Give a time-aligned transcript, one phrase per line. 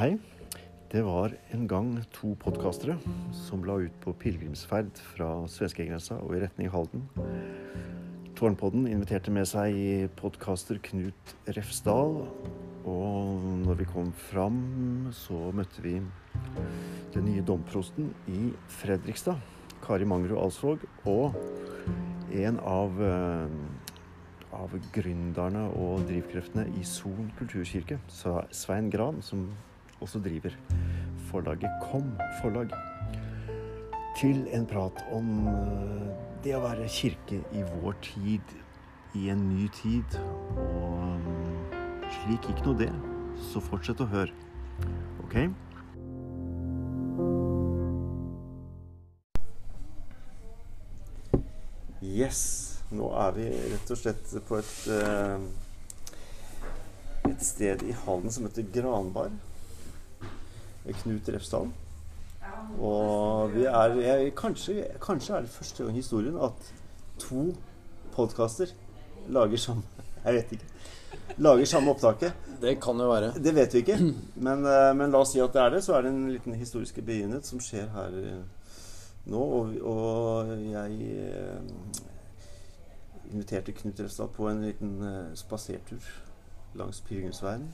[0.00, 0.14] Hei.
[0.88, 2.94] Det var en gang to podkastere
[3.36, 7.02] som la ut på pilegrimsferd fra svenskegrensa og i retning Halden.
[8.38, 12.16] Tårnpodden inviterte med seg podkaster Knut Refsdal.
[12.88, 14.58] Og når vi kom fram,
[15.12, 15.98] så møtte vi
[17.12, 19.36] den nye domprosten i Fredrikstad,
[19.84, 21.36] Kari Mangrud Alsvåg, og
[22.32, 23.48] en av, eh,
[24.64, 29.50] av gründerne og drivkreftene i Son kulturkirke, Svein Gran, som
[30.00, 30.56] også driver
[31.30, 32.70] forlaget Kom forlag,
[34.18, 36.10] til en prat om eh,
[36.44, 38.54] det å være kirke i vår tid,
[39.14, 40.18] i en ny tid.
[40.58, 41.74] Og mm,
[42.16, 42.90] slik gikk nå det.
[43.50, 44.34] Så fortsett å høre.
[45.24, 45.36] OK?
[52.02, 52.42] Yes.
[52.90, 55.38] Nå er vi rett og slett på et, eh,
[57.30, 59.30] et sted i Halden som heter Granbar.
[60.84, 61.70] Knut Refsdal.
[62.80, 66.72] Og vi er jeg, kanskje, kanskje, er det første gang i historien at
[67.18, 67.50] to
[68.14, 68.72] podkaster
[69.28, 69.82] lager samme
[70.24, 70.66] Jeg vet ikke.
[71.38, 72.32] Lager samme opptaket.
[72.60, 73.32] Det kan jo være.
[73.40, 73.98] Det vet vi ikke.
[74.36, 75.84] Men, eh, men, la oss si at det er det.
[75.84, 78.42] Så er det en liten historisk begivenhet som skjer her eh,
[79.32, 79.40] nå.
[79.40, 82.04] Og, og jeg eh,
[83.32, 85.00] inviterte Knut Refsdal på en liten
[85.34, 86.04] spasertur
[86.76, 87.64] langs pilegrimsveien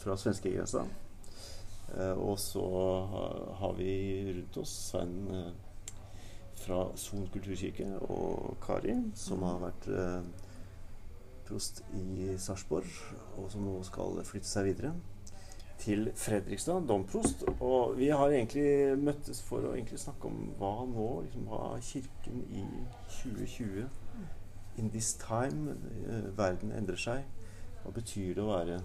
[0.00, 0.86] fra svenskegrensa.
[1.98, 2.64] Eh, og så
[3.58, 3.92] har vi
[4.36, 5.50] rundt oss Svein eh,
[6.60, 10.28] fra Son kulturkirke og Kari, som har vært eh,
[11.48, 12.90] prost i Sarpsborg,
[13.38, 14.92] og som nå skal flytte seg videre
[15.80, 17.42] til Fredrikstad, domprost.
[17.58, 22.66] Og vi har egentlig møttes for å snakke om hva nå liksom, hva Kirken i
[23.22, 23.88] 2020
[24.78, 25.74] In this time.
[26.36, 27.24] verden endrer seg.
[27.82, 28.76] Hva betyr det å være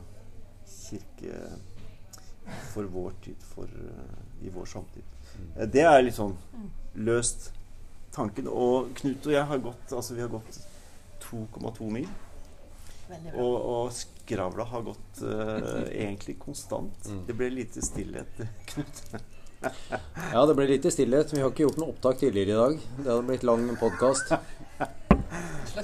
[0.66, 1.60] kirke
[2.74, 5.04] for vår tid, for, uh, i vår samtid.
[5.36, 5.52] Mm.
[5.72, 6.36] Det er litt sånn
[6.96, 7.52] løst
[8.16, 8.50] tanken.
[8.52, 10.60] Og Knut og jeg har gått, altså vi har gått
[11.26, 12.10] 2,2 mil.
[13.36, 17.10] Og, og skravla har gått uh, egentlig konstant.
[17.10, 17.24] Mm.
[17.28, 19.04] Det ble lite stillhet, Knut.
[19.66, 21.34] ja, det ble lite stillhet.
[21.34, 22.88] Vi har ikke gjort noe opptak tidligere i dag.
[23.02, 24.34] Det hadde blitt lang podkast.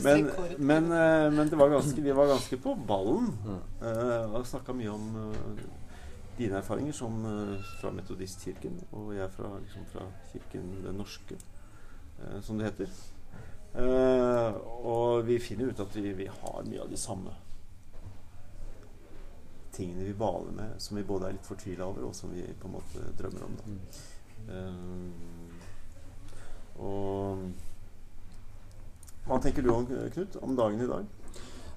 [0.02, 3.32] Men, men, uh, men var ganske, vi var ganske på ballen.
[3.82, 5.64] Uh, og snakka mye om uh,
[6.42, 11.38] dine erfaringer som uh, fra Metodistkirken, og jeg fra, liksom, fra Kirken den norske,
[12.20, 12.90] uh, som det heter.
[13.72, 17.36] Uh, og vi finner ut at vi, vi, har mye av de samme
[19.72, 22.68] tingene vi baler med, som vi både er litt fortvila over, og som vi på
[22.68, 23.54] en måte drømmer om.
[24.42, 25.12] Mm.
[26.82, 27.44] og
[29.28, 31.21] hva tenker du om Knut, om dagen i dag?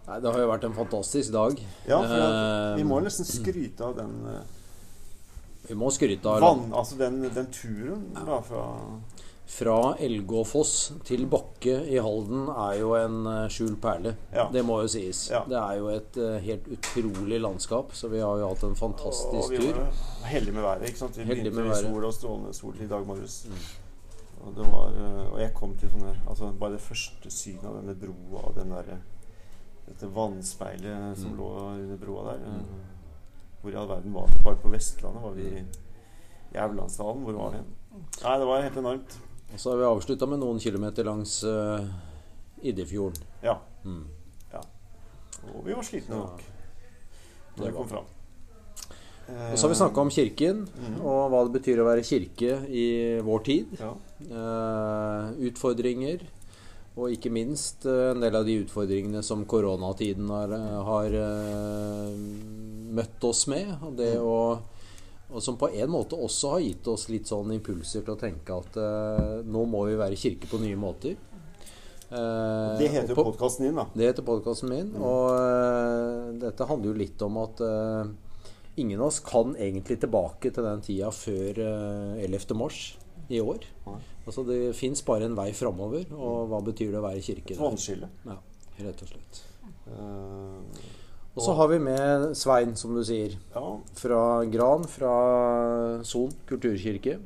[0.04, 1.58] Nei, Det har jo vært en fantastisk dag.
[1.88, 4.40] Ja, for uh, Vi må nesten skryte av den uh,
[5.70, 8.64] Vi må skryte av vann, Altså den, den turen da, fra
[9.54, 10.74] Fra Elgåfoss
[11.08, 14.14] til Bakke i Halden er jo en uh, skjult perle.
[14.32, 14.48] Ja.
[14.52, 15.26] Det må jo sies.
[15.32, 15.42] Ja.
[15.48, 19.68] Det er jo et helt utrolig landskap, så vi har jo hatt en fantastisk tur.
[19.68, 20.88] Og vi var heldige med været.
[20.88, 21.20] ikke sant?
[21.20, 23.42] Vi begynte i sol og strålende sol i dag morges.
[23.48, 23.64] Mm.
[24.44, 24.96] Og, var,
[25.30, 28.74] og, jeg kom til sånne altså Bare det første synet av denne broa og den
[28.74, 28.98] derre
[29.84, 31.38] dette vannspeilet som mm.
[31.38, 32.46] lå under broa der.
[32.48, 32.82] Mm.
[33.60, 34.42] Hvor i all verden var det?
[34.44, 35.64] Bare på Vestlandet var vi i
[36.54, 37.22] Jævlandsdalen.
[37.24, 37.62] Hvor var det?
[38.24, 39.16] Nei, det var helt enormt.
[39.52, 41.84] Og så har vi avslutta med noen kilometer langs uh,
[42.64, 43.22] Iddefjorden.
[43.44, 43.58] Ja.
[43.84, 44.02] Mm.
[44.52, 44.64] ja.
[45.52, 46.44] Og vi var slitne nok
[47.54, 48.10] når vi kom fram.
[49.24, 50.96] Og så har vi snakka om Kirken, mm.
[51.00, 52.86] og hva det betyr å være kirke i
[53.24, 53.76] vår tid.
[53.80, 53.92] Ja.
[54.28, 56.26] Uh, utfordringer.
[56.94, 62.12] Og ikke minst eh, en del av de utfordringene som koronatiden har, eh, har uh,
[62.94, 63.72] møtt oss med.
[63.80, 64.36] Og, det å,
[65.32, 68.60] og som på en måte også har gitt oss litt sånn impulser til å tenke
[68.62, 71.18] at eh, nå må vi være kirke på nye måter.
[72.14, 73.88] Eh, det heter jo podkasten din, da.
[73.90, 74.94] Det heter podkasten min.
[74.94, 75.02] Mm.
[75.10, 77.66] Og dette handler jo litt om at
[78.78, 81.58] ingen av oss kan egentlig tilbake til den tida før
[82.22, 82.54] 11.
[82.54, 82.84] mars
[83.34, 83.66] i år.
[84.24, 86.06] Altså Det fins bare en vei framover.
[86.16, 87.58] Og hva betyr det å være kirke?
[87.60, 88.08] Vannskille.
[88.28, 88.38] Ja,
[88.86, 89.42] rett og slett.
[89.84, 90.60] Uh,
[91.34, 93.34] og så har vi med Svein, som du sier.
[93.98, 95.14] Fra Gran, fra
[96.06, 97.18] Son kulturkirke.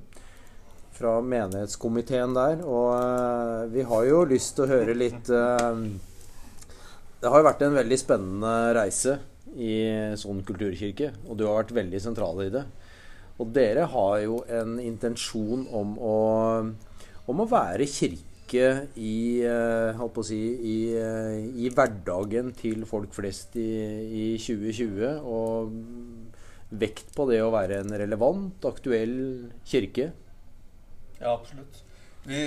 [0.99, 2.65] Fra menighetskomiteen der.
[2.67, 5.77] Og uh, vi har jo lyst til å høre litt uh,
[7.21, 9.19] Det har jo vært en veldig spennende reise
[9.55, 9.75] i
[10.19, 11.13] Son kulturkirke.
[11.29, 12.67] Og du har vært veldig sentral i det.
[13.39, 16.17] Og dere har jo en intensjon om å
[17.29, 20.41] om å være kirke i, eh, si,
[20.73, 23.69] i, eh, i hverdagen til folk flest i,
[24.09, 25.21] i 2020.
[25.29, 25.75] Og
[26.71, 30.13] vekt på det å være en relevant, aktuell kirke?
[31.19, 31.83] Ja, absolutt.
[32.29, 32.47] Vi,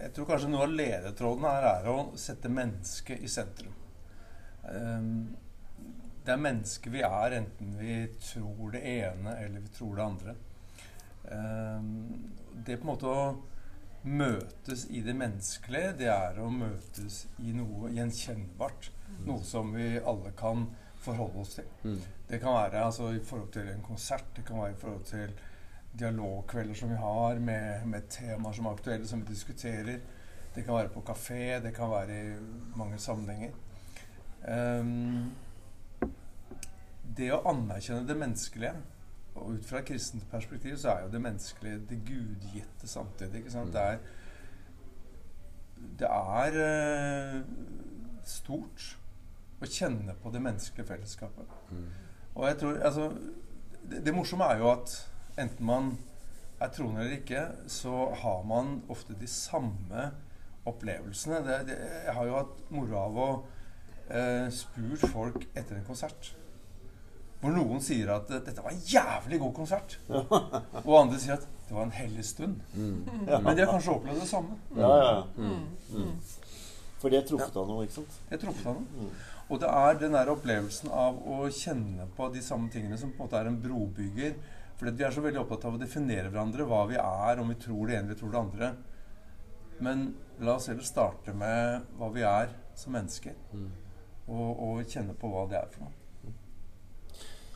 [0.00, 3.76] jeg tror kanskje noe av ledetråden her er å sette mennesket i sentrum.
[4.70, 5.30] Um,
[6.24, 10.34] det er mennesket vi er, enten vi tror det ene eller vi tror det andre.
[12.60, 13.22] Det på en måte å
[14.02, 18.90] møtes i det menneskelige, det er å møtes i noe gjenkjennbart.
[19.10, 19.18] Mm.
[19.26, 20.68] Noe som vi alle kan
[21.00, 21.68] forholde oss til.
[21.84, 22.00] Mm.
[22.28, 25.34] Det kan være altså, i forhold til en konsert, det kan være i forhold til
[26.00, 30.00] dialogkvelder som vi har med, med temaer som er aktuelle, som vi diskuterer.
[30.54, 32.36] Det kan være på kafé, det kan være i
[32.78, 33.52] mange sammenhenger.
[34.40, 35.30] Um,
[37.16, 38.72] det å anerkjenne det menneskelige
[39.40, 43.42] og ut fra et kristent perspektiv så er jo det menneskelige det gudgitte samtidig.
[43.42, 43.66] ikke sant?
[43.66, 43.72] Mm.
[43.72, 43.98] Det er,
[45.98, 46.58] det er
[47.36, 47.42] uh,
[48.24, 48.86] stort
[49.60, 51.56] å kjenne på det menneskelige fellesskapet.
[51.70, 51.86] Mm.
[52.34, 53.10] Og jeg tror, altså,
[53.90, 54.94] det, det, morsomme er jo at
[55.40, 55.92] enten man
[56.60, 60.10] er troende eller ikke, så har man ofte de samme
[60.68, 61.40] opplevelsene.
[61.46, 66.34] Det, det, jeg har jo hatt moro av å uh, spurt folk etter en konsert.
[67.40, 69.96] Hvor noen sier at dette var en jævlig god konsert.
[70.86, 72.60] og andre sier at det var en hellig stund.
[72.74, 73.26] Mm.
[73.28, 73.38] Ja.
[73.40, 74.56] Men de har kanskje opplevd det samme.
[74.76, 75.12] Ja, ja.
[75.36, 75.66] Mm.
[75.94, 76.14] Mm.
[77.00, 78.16] For det truffet av noe, ikke sant?
[78.28, 79.04] Det truffet av noe.
[79.06, 79.12] Mm.
[79.50, 83.22] Og det er den der opplevelsen av å kjenne på de samme tingene som på
[83.22, 84.36] en måte er en brobygger.
[84.78, 87.58] For vi er så veldig opptatt av å definere hverandre, hva vi er, om vi
[87.60, 88.72] tror det ene eller tror det andre.
[89.80, 90.04] Men
[90.44, 93.38] la oss heller starte med hva vi er som mennesker.
[93.54, 93.70] Mm.
[94.30, 95.99] Og, og kjenne på hva det er for noe.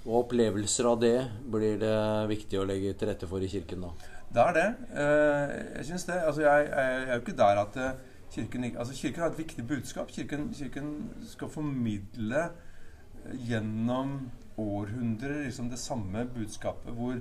[0.04, 1.16] Og opplevelser av det
[1.48, 1.96] blir det
[2.28, 4.10] viktig å legge til rette for i kirken, da.
[4.34, 4.66] Det er det.
[5.00, 6.18] Eh, jeg syns det.
[6.26, 7.92] Altså, jeg, jeg, er jo ikke der at eh,
[8.34, 10.10] kirken altså, Kirken har et viktig budskap.
[10.12, 10.90] Kirken, kirken
[11.30, 14.18] skal formidle eh, gjennom
[14.58, 17.16] århundrer liksom det samme budskapet, hvor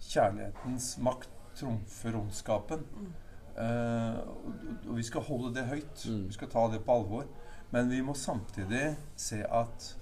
[0.00, 2.86] kjærlighetens makt trumfer ondskapen.
[2.96, 3.10] Mm.
[3.52, 4.54] Uh, og,
[4.88, 6.04] og, vi skal holde det høyt.
[6.08, 6.22] Mm.
[6.28, 7.26] Vi skal ta det på alvor.
[7.72, 9.92] Men vi må samtidig se at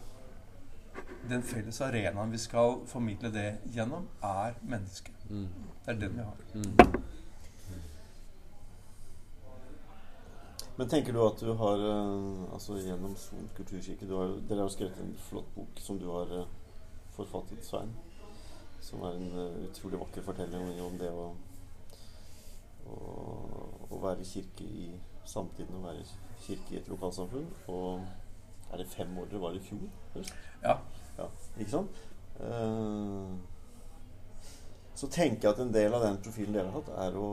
[1.28, 5.14] den felles arenaen vi skal formidle det gjennom, er mennesket.
[5.30, 5.48] Mm.
[5.84, 6.36] Det er den vi har.
[6.54, 7.00] Mm.
[10.80, 14.70] Men tenker du at du har uh, altså gjennom Son kulturkirke du har, Dere har
[14.72, 16.46] skrevet en flott bok som du har uh,
[17.12, 17.92] forfattet, Svein.
[18.80, 21.26] Som er en uh, utrolig vakker fortelling om det å,
[22.88, 22.96] å,
[23.90, 24.88] å, være kirke i
[25.28, 25.76] samtiden.
[25.76, 26.06] Å være
[26.46, 27.52] kirke i et lokalsamfunn.
[27.68, 28.00] Og
[28.72, 29.84] er det fem år dere var i fjor?
[30.14, 30.32] Først?
[30.64, 30.78] Ja.
[31.20, 31.30] Ja.
[31.60, 32.02] Ikke sant?
[32.40, 33.36] Uh,
[34.96, 37.28] så tenker jeg at en del av den profilen dere har hatt, er å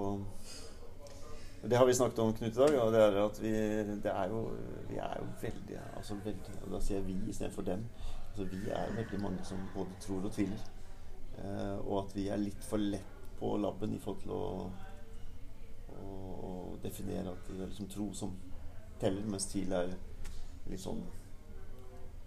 [1.67, 2.75] Det har vi snakket om, Knut, i dag.
[2.79, 4.43] Og det er at vi, er jo,
[4.87, 7.83] vi er jo veldig altså veldig, Da sier jeg vi istedenfor dem.
[8.29, 10.63] Altså vi er veldig mange som både tror og tviler.
[11.37, 14.69] Uh, og at vi er litt for lett på labben i forhold til å,
[15.93, 16.05] å,
[16.47, 18.31] å definere at det er liksom tro som
[19.01, 19.91] teller, mens TIL er
[20.69, 21.03] litt sånn.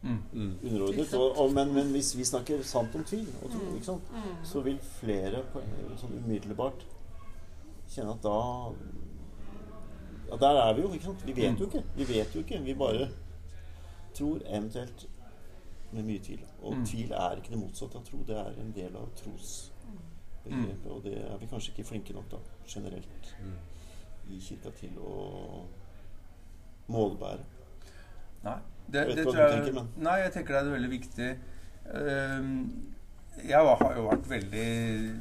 [0.02, 1.14] Underordnet.
[1.14, 3.82] Og, og, men, men, hvis vi snakker sant om tvil, og tro, mm.
[3.82, 4.44] sant, mm.
[4.44, 5.62] så vil flere på,
[6.00, 6.86] sånn umiddelbart
[7.90, 8.36] kjenne at da
[10.30, 10.92] ja, Der er vi jo.
[10.92, 11.26] ikke sant?
[11.26, 11.82] Vi vet jo ikke.
[11.96, 12.60] Vi vet jo ikke.
[12.64, 13.08] Vi bare
[14.14, 15.08] tror, eventuelt
[15.92, 16.44] med mye tvil.
[16.62, 16.86] Og mm.
[16.86, 18.22] tvil er ikke det motsatte av tro.
[18.28, 20.90] Det er en del av trosbegrepet.
[20.90, 23.34] Og det er vi kanskje ikke flinke nok da, generelt
[24.30, 25.14] i kirka til å
[26.90, 27.44] målbære.
[28.46, 28.58] Nei.
[28.90, 31.30] Det, det tror jeg, tenker, nei, jeg tenker det er veldig viktig.
[31.90, 32.46] Uh,
[33.46, 34.68] jeg har jo vært veldig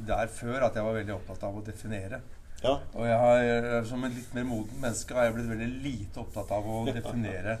[0.08, 2.20] der før at jeg var veldig opptatt av å definere.
[2.60, 2.74] Ja.
[2.92, 6.50] Og jeg har, som en litt mer moden menneske har jeg blitt veldig lite opptatt
[6.52, 7.56] av å definere.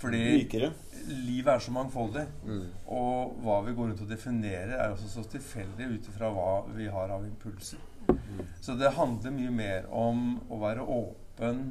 [0.00, 0.72] Fordi Likere.
[1.06, 2.24] livet er så mangfoldig.
[2.48, 2.66] Mm.
[2.96, 6.88] Og hva vi går rundt og definerer, er også så tilfeldig ut ifra hva vi
[6.90, 7.82] har av impulser.
[8.08, 8.42] Mm.
[8.64, 11.66] Så det handler mye mer om å være åpen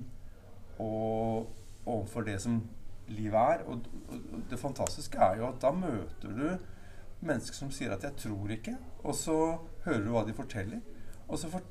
[0.80, 1.50] og
[1.90, 2.62] overfor det som
[3.10, 3.64] livet er.
[3.66, 6.46] Og, og, det fantastiske er jo at da møter du
[7.20, 10.80] mennesker som sier at 'jeg tror ikke', og så hører du hva de forteller.
[11.28, 11.62] Og så for,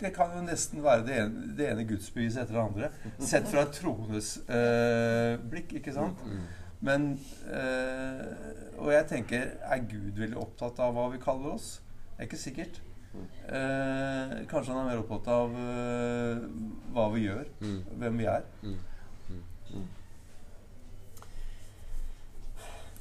[0.00, 2.88] det kan jo nesten være det ene, det ene gudsbeviset etter det andre.
[3.18, 6.24] Sett fra et troendes øh, blikk, ikke sant?
[6.24, 6.40] Mm, mm.
[6.80, 8.20] Men øh,
[8.78, 11.82] Og jeg tenker Er Gud veldig opptatt av hva vi kaller oss?
[12.16, 12.82] Det er ikke sikkert.
[13.46, 16.40] Eh, kanskje han er mer opptatt av eh,
[16.94, 17.76] hva vi gjør, mm.
[18.00, 18.42] hvem vi er.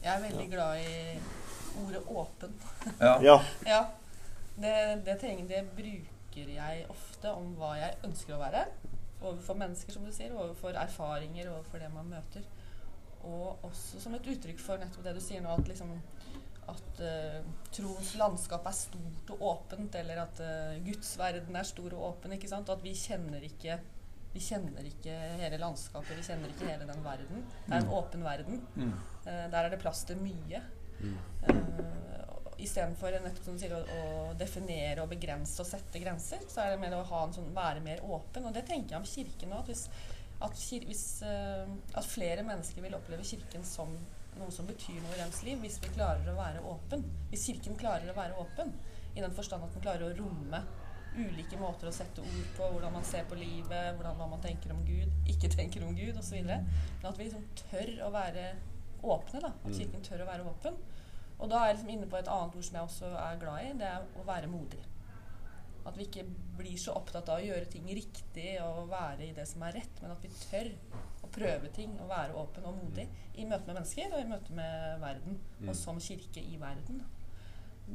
[0.06, 1.20] Jeg er veldig glad i
[1.82, 2.54] ordet 'åpen'.
[3.00, 3.22] Ja.
[3.22, 3.40] ja.
[3.74, 3.86] ja.
[4.56, 8.62] Det, det, trenger, det, bruker jeg ofte om hva jeg ønsker å være.
[9.22, 12.46] Overfor mennesker, som du sier, overfor erfaringer, overfor det man møter.
[13.24, 15.96] Og også som et uttrykk for nettopp det du sier nå, at, liksom,
[16.70, 17.42] at uh,
[17.74, 22.38] troens landskap er stort og åpent, eller at uh, Guds verden er stor og åpen.
[22.38, 22.70] ikke sant?
[22.70, 23.82] Og at vi kjenner ikke
[24.36, 27.46] vi kjenner ikke hele landskapet, vi kjenner ikke hele den verden.
[27.66, 27.94] Det er en mm.
[27.96, 28.66] åpen verden.
[28.76, 28.96] Mm.
[29.26, 30.62] Uh, der er det plass til mye.
[31.02, 31.16] Mm.
[31.50, 31.72] Uh,
[32.66, 34.04] Istedenfor å, å
[34.40, 37.04] definere og begrense og sette grenser, så er det mer å
[37.36, 38.48] sånn, være mer åpen.
[38.48, 39.60] Og det tenker jeg om Kirken nå.
[39.60, 39.88] At, hvis,
[40.46, 43.92] at, hvis, uh, at flere mennesker vil oppleve Kirken som
[44.40, 47.06] noe som betyr noe i deres liv, hvis vi klarer å være åpen.
[47.32, 48.74] Hvis Kirken klarer å være åpen,
[49.16, 50.60] i den forstand at den klarer å romme
[51.16, 54.74] ulike måter å sette ord på, hvordan man ser på livet, hvordan, hva man tenker
[54.76, 56.42] om Gud, ikke tenker om Gud osv.
[56.44, 56.68] Men
[57.08, 58.50] at vi liksom tør å være
[59.06, 59.42] åpne.
[59.44, 59.78] da, At mm.
[59.80, 60.78] Kirken tør å være åpen.
[61.36, 63.64] Og da er jeg liksom inne på et annet ord som jeg også er glad
[63.64, 63.72] i.
[63.80, 64.84] Det er å være modig.
[65.86, 66.24] At vi ikke
[66.58, 70.00] blir så opptatt av å gjøre ting riktig og være i det som er rett,
[70.02, 70.72] men at vi tør
[71.26, 74.56] å prøve ting og være åpen og modig i møte med mennesker og i møte
[74.58, 75.38] med verden.
[75.62, 75.78] Og mm.
[75.78, 77.04] som kirke i verden.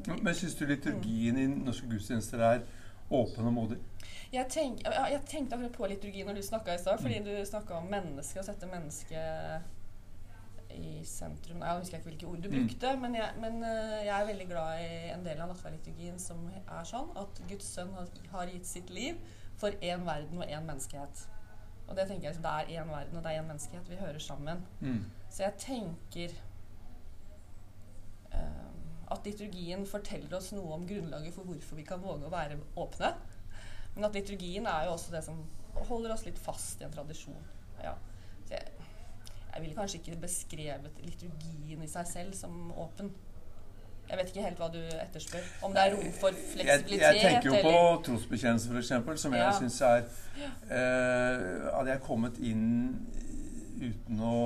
[0.07, 2.63] Men syns du liturgien i norske gudstjenester er
[3.11, 3.81] åpen og modig?
[4.31, 7.27] Jeg, tenk, jeg, tenkte akkurat på liturgi når du snakka i stad, fordi mm.
[7.27, 9.80] du snakka om mennesket, å sette mennesket
[10.77, 13.03] i sentrum Jeg husker ikke hvilke ord du brukte, mm.
[13.05, 16.89] men, jeg, men uh, jeg, er veldig glad i en del av nattverdliturgien som er
[16.89, 19.19] sånn at Guds sønn har, har gitt sitt liv
[19.61, 21.25] for én verden og én menneskehet.
[21.89, 23.91] Og det tenker jeg liksom, det er én verden og det er én menneskehet.
[23.91, 24.63] Vi hører sammen.
[24.81, 25.03] Mm.
[25.29, 26.37] Så jeg tenker
[28.35, 28.71] uh,
[29.11, 33.15] at liturgien forteller oss noe om grunnlaget for hvorfor vi kan våge å være åpne.
[33.97, 35.43] Men at liturgien er jo også det som
[35.89, 37.43] holder oss litt fast i en tradisjon.
[37.83, 37.97] Ja.
[39.55, 43.11] Jeg, ville kanskje ikke beskrevet liturgien i seg selv som åpen.
[44.11, 45.49] Jeg vet ikke helt hva du etterspør.
[45.67, 47.01] Om det er rom for fleksibilitet?
[47.01, 47.71] Jeg, jeg tenker jo eller?
[47.71, 49.45] på trosbekjennelse, f.eks., som ja.
[49.45, 52.71] jeg syns er eh, Hadde jeg kommet inn
[53.81, 54.39] uten å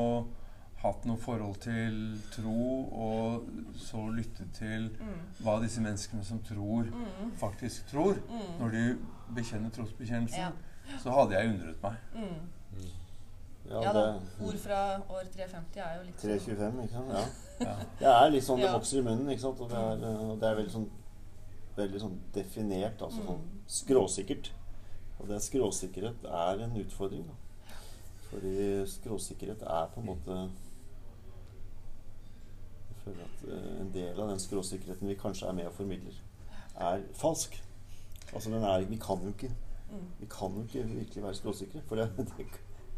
[0.84, 1.94] hatt noe forhold til
[2.34, 5.14] tro, og så lyttet til mm.
[5.44, 7.32] hva disse menneskene som tror, mm.
[7.40, 8.50] faktisk tror, mm.
[8.60, 8.84] når de
[9.34, 10.98] bekjenner trosbekjennelsen, ja.
[11.00, 11.96] så hadde jeg undret meg.
[13.70, 14.02] Ja, ja, da.
[14.44, 17.12] Ord fra år 350 er jo litt 325, sånn- ikke sant?
[17.14, 17.22] Ja.
[17.68, 17.76] ja.
[18.00, 19.62] Det er litt sånn det vokser i munnen, ikke sant?
[19.64, 20.90] Og det er, og det er veldig, sånn,
[21.78, 23.62] veldig sånn definert, altså sånn mm.
[23.78, 24.50] skråsikkert.
[25.20, 27.40] Og det skråsikkerhet er en utfordring, da.
[28.28, 30.36] Fordi skråsikkerhet er på en måte
[32.88, 36.16] Jeg føler at uh, en del av den skråsikkerheten vi kanskje er med og formidler,
[36.74, 37.60] er falsk.
[38.32, 39.52] Altså den er, Vi kan jo ikke
[39.90, 40.06] mm.
[40.20, 41.82] Vi kan jo ikke virkelig være skråsikre.
[41.86, 42.46] For det, det,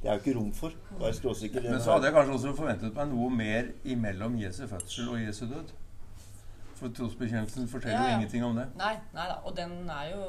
[0.03, 1.65] det, er jo ikke rom for bare skråsikker.
[1.71, 5.47] Men så hadde jeg kanskje også forventet meg noe mer imellom Jesu fødsel og Jesu
[5.51, 5.73] død.
[6.77, 8.69] For trosbekjennelsen forteller jo ja, jo ingenting om det.
[8.77, 9.41] Nei, nei da.
[9.49, 10.25] Og den er jo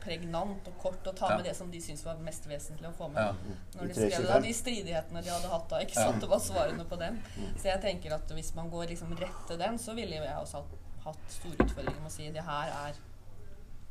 [0.00, 1.36] pregnant og kort og ta ja.
[1.38, 3.20] med det som de syntes var mest vesentlig å få med.
[3.20, 3.56] Ja.
[3.76, 5.82] Når de skrev da, de stridighetene de hadde hatt da.
[5.84, 7.20] ikke sant, Det var svarene på dem.
[7.60, 10.64] Så jeg tenker at hvis man går liksom rett til den, så ville jeg også
[11.04, 12.98] hatt store utfordringer med å si det her er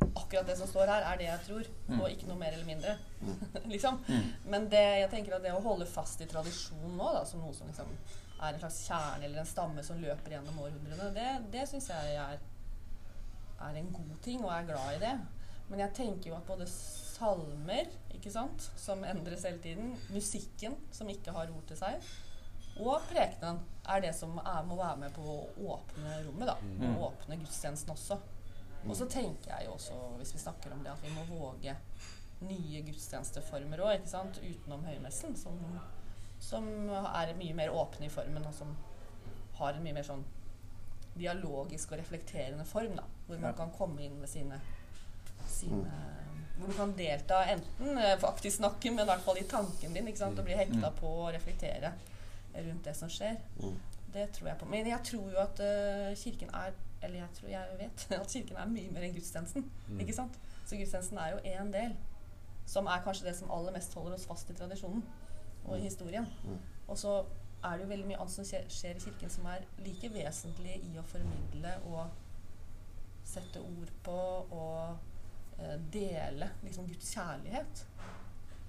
[0.07, 1.97] Akkurat det som står her, er det jeg tror, mm.
[1.99, 2.97] og ikke noe mer eller mindre.
[3.19, 3.65] Mm.
[3.67, 3.97] liksom.
[4.07, 4.27] Mm.
[4.47, 7.51] Men det, jeg tenker at det å holde fast i tradisjonen nå, da, som noe
[7.51, 7.89] som liksom
[8.39, 12.13] er en slags kjerne eller en stamme som løper gjennom århundrene, det, det syns jeg
[12.15, 12.39] er,
[13.67, 15.11] er en god ting, og er glad i det.
[15.67, 21.11] Men jeg tenker jo at både salmer, ikke sant, som endres hele tiden, musikken, som
[21.11, 22.09] ikke har ord til seg,
[22.79, 25.39] og prekenen er det som er, må være med på å
[25.75, 26.47] åpne rommet.
[26.47, 26.83] da, mm.
[26.93, 28.19] Og åpne gudstjenesten også.
[28.87, 31.75] Og så tenker jeg jo også, hvis vi snakker om det, at vi må våge
[32.47, 35.57] nye gudstjenesteformer òg, utenom høymessen, som,
[36.39, 38.71] som, er mye mer åpne i formen, og som
[39.59, 40.23] har en mye mer sånn
[41.19, 44.59] dialogisk og reflekterende form, da, hvor man kan komme inn med sine
[45.49, 46.15] sine mm.
[46.59, 50.07] Hvor du kan delta, enten eh, faktisk snakke, men i hvert fall i tanken din.
[50.11, 50.97] ikke sant, Og bli hekta mm.
[50.99, 51.93] på å reflektere
[52.51, 53.37] rundt det som skjer.
[53.61, 53.77] Mm.
[54.11, 54.67] Det tror jeg på.
[54.67, 58.61] Men jeg tror jo at uh, Kirken er Eller jeg tror jeg vet at Kirken
[58.61, 59.67] er mye mer enn gudstjenesten.
[59.87, 59.99] Mm.
[60.03, 60.39] ikke sant?
[60.65, 61.97] Så gudstjenesten er jo én del,
[62.69, 65.03] som er kanskje det som aller mest holder oss fast i tradisjonen
[65.65, 65.85] og i mm.
[65.85, 66.27] historien.
[66.45, 66.57] Mm.
[66.87, 67.19] Og så
[67.63, 70.79] er det jo veldig mye annet som skjer, skjer i Kirken som er like vesentlig
[70.87, 72.03] i å formidle og
[73.27, 74.19] sette ord på
[74.55, 75.09] og
[75.59, 77.87] Eh, dele liksom Guds kjærlighet.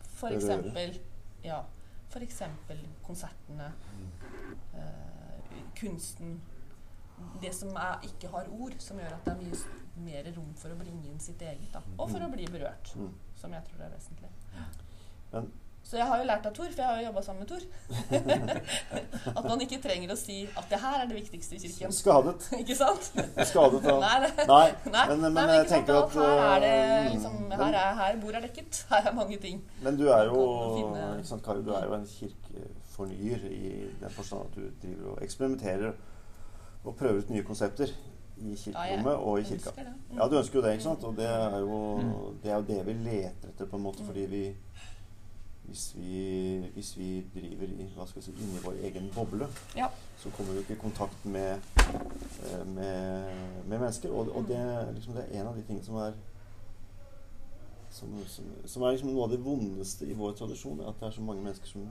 [0.01, 1.01] For eksempel
[1.43, 1.65] Ja.
[2.09, 3.73] For eksempel konsertene.
[4.75, 6.41] Eh, kunsten.
[7.41, 10.73] Det som er, ikke har ord, som gjør at det er mye mer rom for
[10.73, 11.71] å bringe inn sitt eget.
[11.73, 11.83] Da.
[11.99, 13.11] Og for å bli berørt, mm.
[13.41, 14.31] som jeg tror er vesentlig.
[15.33, 15.51] Men
[15.91, 17.63] så jeg har jo lært av Tor, for jeg har jo jobba sammen med Tor.
[19.39, 21.95] at man ikke trenger å si at det her er det viktigste i kirken.
[21.97, 22.45] Skadet.
[22.61, 23.09] ikke sant?
[23.49, 27.09] Skadet av Nei, nei, nei, men, men, men jeg tenker at Her, er det, mm,
[27.17, 28.83] liksom, her, er, her bord er dekket.
[28.93, 29.65] Her er mange ting.
[29.83, 30.45] Men du er jo
[31.27, 33.75] sant, Kari, du er jo en kirkefornyer i
[34.05, 35.97] den forstand at du driver og eksperimenterer
[36.85, 37.93] og prøver ut nye konsepter
[38.41, 39.71] i kirkerommet og i kirka.
[39.77, 40.17] Mm.
[40.17, 41.05] Ja, du ønsker jo det, ikke sant?
[41.05, 42.13] Og det er jo mm.
[42.43, 44.45] det, er jo det vi leter etter, på en måte, fordi vi
[45.71, 49.47] hvis vi, hvis vi driver i, hva skal si, inni vår egen boble,
[49.77, 49.87] ja.
[50.19, 53.29] så kommer vi ikke i kontakt med, eh, med,
[53.67, 54.11] med mennesker.
[54.11, 56.17] Og, og det, liksom, det, er en av de tingene som er
[57.91, 61.15] som, som, som er liksom noe av det vondeste i vår tradisjon, at det er
[61.15, 61.87] så mange mennesker som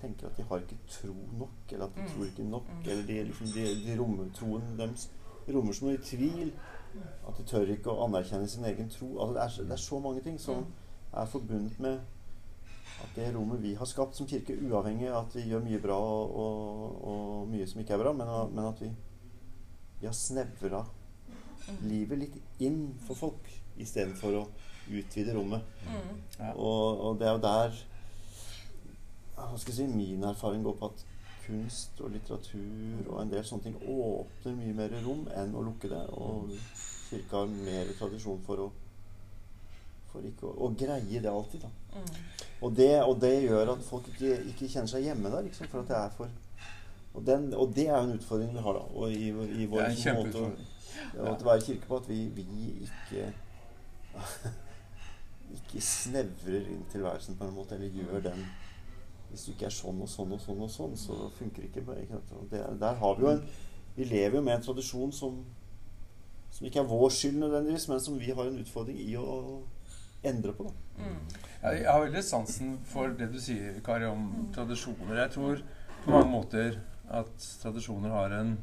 [0.00, 2.10] tenker at de har ikke tro nok, eller at de mm.
[2.12, 2.90] tror ikke nok, mm.
[2.90, 5.08] eller de, liksom, de, de rommer troen deres
[5.48, 6.52] rommer så mye tvil
[7.28, 9.08] at de tør ikke å anerkjenne sin egen tro.
[9.22, 10.64] Altså, det, er, det, er, så mange ting som
[11.12, 12.00] er forbundet med
[12.98, 15.98] at det rommet vi har skapt som kirke, uavhengig av at vi gjør mye bra
[15.98, 18.90] og, og, og mye som ikke er bra, men, men at vi,
[20.00, 20.82] vi har snevra
[21.84, 24.46] livet litt inn for folk istedenfor å
[24.88, 25.64] utvide rommet.
[25.86, 26.10] Mm.
[26.38, 26.52] Ja.
[26.54, 27.80] Og, og, det er jo der
[29.38, 31.04] hva skal jeg si, min erfaring går på at
[31.48, 35.90] kunst og litteratur og en del sånne ting åpner mye mer rom enn å lukke
[35.92, 36.02] det.
[36.18, 36.52] Og
[37.08, 38.68] kirka har mer tradisjon for å
[40.08, 41.64] for ikke å, å greie det alltid.
[41.64, 41.70] da.
[41.94, 42.12] Mm.
[42.64, 45.44] Og, det, og, det, gjør at folk ikke, ikke kjenner seg hjemme der.
[45.46, 46.36] Liksom, for at det er for
[47.14, 48.86] og, den, og, det er jo en utfordring vi har da.
[48.94, 49.28] Og i,
[49.62, 50.48] i vår måte å,
[51.24, 52.46] å være kirke på at vi, vi
[52.86, 53.28] ikke
[55.56, 58.42] ikke snevrer inn tilværelsen på en måte, eller gjør den
[59.30, 61.96] Hvis du ikke er sånn og sånn og sånn, og sånn, så funker det ikke.
[62.04, 63.42] ikke det, der har Vi jo en,
[63.96, 65.42] vi lever jo med en tradisjon som,
[66.50, 69.60] som ikke er vår skyld nødvendigvis, men som vi har en utfordring i å
[70.26, 70.68] endre på.
[70.68, 71.04] Da.
[71.04, 71.18] Mm.
[71.62, 75.14] Jeg har veldig sansen for det du sier, Kari, om tradisjoner.
[75.22, 75.62] Jeg tror
[76.04, 76.80] på mange måter
[77.10, 78.56] at tradisjoner har en,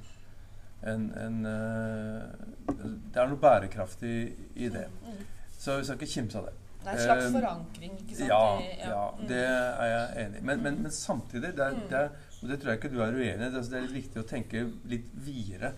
[0.85, 2.75] en, en uh,
[3.13, 4.17] Det er noe bærekraftig
[4.55, 4.87] i det.
[5.05, 5.23] Mm.
[5.57, 6.55] Så vi skal ikke kimse av det.
[6.85, 8.29] Det er en slags uh, forankring, ikke sant?
[8.29, 8.41] Ja,
[8.85, 9.03] ja.
[9.17, 9.27] mm.
[9.31, 10.45] det er jeg enig i.
[10.51, 12.11] Men, men, men, samtidig, det er, det er,
[12.41, 14.65] og det tror jeg ikke du er uenig i, det, er litt viktig å tenke
[14.91, 15.73] litt videre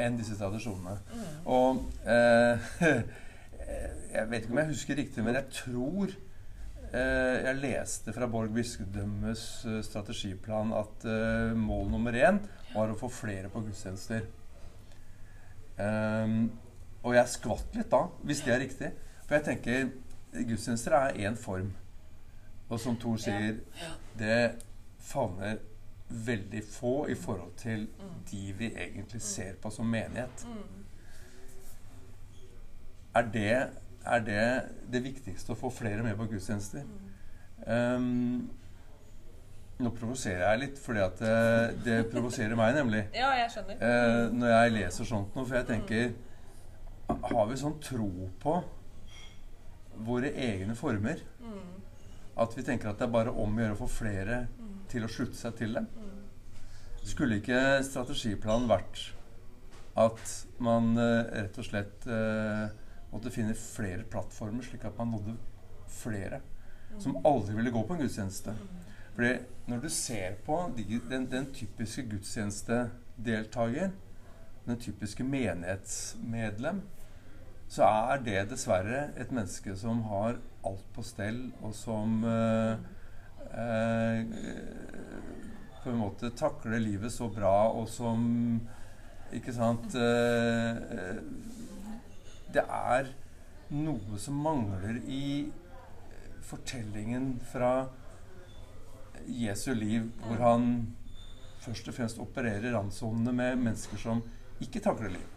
[0.00, 0.98] enn disse tradisjonene.
[1.12, 1.32] Mm.
[1.56, 2.72] Og eh,
[4.12, 6.10] Jeg vet ikke om jeg husker riktig, men jeg tror
[6.92, 12.42] eh, jeg leste fra Borg bispedømmes eh, strategiplan at eh, mål nummer én
[12.74, 14.26] var å få flere på gudstjenester.
[15.80, 16.50] Um,
[17.02, 18.90] og jeg skvatt litt da, hvis det er riktig.
[19.24, 19.88] For jeg tenker
[20.32, 21.72] gudstjenester er én form.
[22.68, 23.58] Og som Thor sier,
[24.18, 24.40] det
[25.02, 25.58] favner
[26.08, 28.16] veldig få i forhold til mm.
[28.30, 30.46] de vi egentlig ser på som menighet.
[30.48, 30.80] Mm.
[33.14, 33.68] Er det
[34.04, 34.46] er det
[34.92, 36.84] det viktigste å få flere med på gudstjenester.
[37.66, 38.50] Um,
[39.82, 43.04] nå provoserer jeg litt, fordi at det, eh, det provoserer meg, nemlig.
[43.14, 43.78] Ja, jeg skjønner.
[43.82, 45.46] Uh, når jeg leser sånt noe.
[45.46, 46.12] For jeg tenker
[47.12, 48.52] Har vi sånn tro på
[50.06, 51.22] våre egne former?
[51.40, 51.80] Mm.
[52.42, 54.76] At vi tenker at det er bare om å gjøre å få flere mm.
[54.92, 55.88] til å slutte seg til dem?
[55.96, 56.22] Mm.
[57.02, 59.08] Skulle ikke strategiplanen vært
[59.98, 60.22] at
[60.62, 62.70] man uh, rett og slett uh,
[63.12, 65.36] måtte finne flere plattformer, slik at man nådde
[65.92, 66.40] flere
[66.98, 68.54] som aldri ville gå på en gudstjeneste.
[69.14, 69.32] Fordi
[69.66, 73.90] når du ser på de, den, den, typiske gudstjenestedeltaker,
[74.66, 76.82] den typiske menighetsmedlem,
[77.72, 80.36] så er det dessverre et menneske som har
[80.68, 82.74] alt på stell, og som eh,
[83.56, 84.18] eh,
[85.80, 88.60] på en måte takler livet så bra, og som
[89.32, 91.16] Ikke sant eh,
[92.52, 93.06] det er
[93.72, 95.48] noe som mangler i
[96.44, 97.86] fortellingen fra
[99.24, 100.66] Jesu liv, hvor han
[101.64, 104.20] først og fremst opererer randsonene med mennesker som
[104.60, 105.31] ikke takler liv.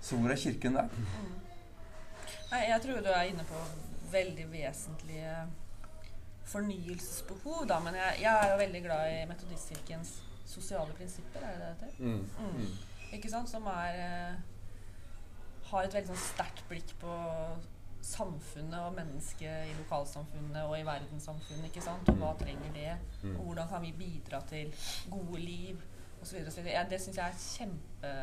[0.00, 0.04] Mm.
[0.08, 0.88] Så hvor er Kirken der?
[0.96, 1.32] Mm.
[2.50, 3.64] Nei, jeg tror du er inne på
[4.10, 5.34] veldig vesentlige
[6.50, 7.78] fornyelsesbehov, da.
[7.84, 10.16] Men jeg, jeg er jo veldig glad i Metodistkirkens
[10.50, 11.92] sosiale prinsipper, er det det heter?
[11.98, 12.56] Mm.
[12.56, 13.12] Mm.
[13.12, 13.50] Ikke sant?
[13.50, 14.40] Som er eh,
[15.70, 17.14] har et veldig sånn sterkt blikk på
[18.10, 21.68] samfunnet og mennesket i lokalsamfunnet og i verdenssamfunnet.
[21.68, 22.08] ikke sant?
[22.10, 22.40] Og hva mm.
[22.42, 22.94] trenger det?
[23.22, 23.36] Mm.
[23.36, 24.72] Og hvordan kan vi bidra til
[25.12, 25.84] gode liv?
[26.20, 26.78] Og så videre, og så videre.
[26.80, 28.14] Ja, det syns jeg er kjempe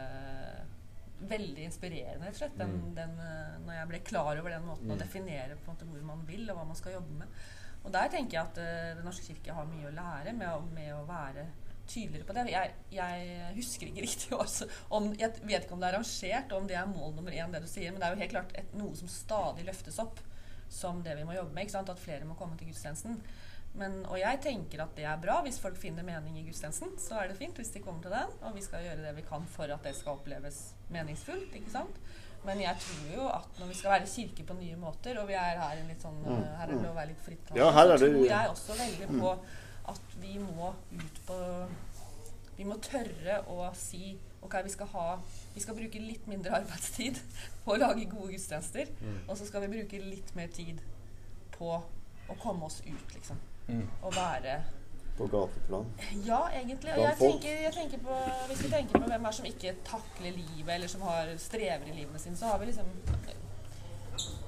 [1.19, 2.57] veldig inspirerende, rett og slett.
[2.59, 2.89] Den, mm.
[2.97, 6.45] den, eh, når jeg ble klar over den måten å definere måte hvor man vil,
[6.49, 7.39] og hva man skal jobbe med.
[7.85, 10.63] Og der tenker jeg at uh, Den norske kirke har mye å lære med å,
[10.75, 11.45] med å være
[11.87, 12.45] tydeligere på det.
[12.51, 16.67] Jeg, jeg husker ikke riktig også, om, Jeg vet ikke om det er rangert, om
[16.67, 17.93] det er mål nummer én, det du sier.
[17.93, 20.19] Men det er jo helt klart et, noe som stadig løftes opp
[20.73, 21.75] som det vi må jobbe med.
[21.79, 23.21] At flere må komme til gudstjenesten.
[23.77, 25.39] Men, og jeg tenker at det er bra.
[25.45, 28.31] Hvis folk finner mening i gudstjenesten, så er det fint hvis de kommer til den.
[28.47, 30.61] Og vi skal gjøre det vi kan for at det skal oppleves
[30.93, 31.53] meningsfullt.
[31.59, 31.99] ikke sant?
[32.47, 35.35] Men jeg tror jo at når vi skal være kirke på nye måter, og vi
[35.37, 36.43] er her, litt sånn, mm.
[36.59, 39.33] her er det å være litt fritt, ja, så tror jeg også veldig på
[39.93, 41.37] at vi må ut på
[42.57, 45.17] vi må tørre å si ok, vi skal, ha,
[45.53, 47.19] vi skal bruke litt mindre arbeidstid
[47.65, 48.89] på å lage gode gudstjenester.
[49.01, 49.19] Mm.
[49.27, 50.81] Og så skal vi bruke litt mer tid
[51.57, 53.39] på å komme oss ut, liksom.
[53.67, 53.85] Mm.
[54.01, 54.57] å være
[55.17, 55.85] på gateplan?
[56.25, 56.93] Ja, egentlig.
[56.93, 58.17] Og jeg tenker, jeg tenker på,
[58.51, 61.95] hvis vi tenker på hvem er som ikke takler livet, eller som har strever i
[61.95, 62.91] livene sine, så har vi liksom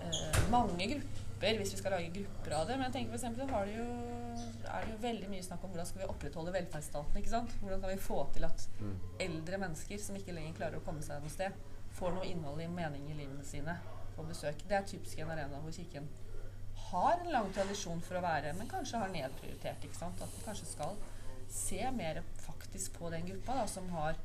[0.05, 2.77] eh, mange grupper, hvis vi skal lage grupper av det.
[2.77, 3.89] Men jeg tenker for eksempel, har det jo,
[4.75, 7.21] er det jo veldig mye snakk om hvordan skal vi opprettholde velferdsstaten.
[7.21, 7.57] ikke sant?
[7.63, 8.95] Hvordan kan vi få til at mm.
[9.25, 11.57] eldre mennesker som ikke lenger klarer å komme seg noe sted,
[11.97, 13.79] får noe innhold i mening i livene sine
[14.15, 14.61] på besøk.
[14.69, 16.05] Det er typisk en arena hvor Kirken
[16.91, 19.83] har en lang tradisjon for å være, men kanskje har nedprioritert.
[19.85, 20.21] ikke sant?
[20.21, 20.97] At vi kanskje skal
[21.49, 24.17] se mer faktisk på den gruppa da, som har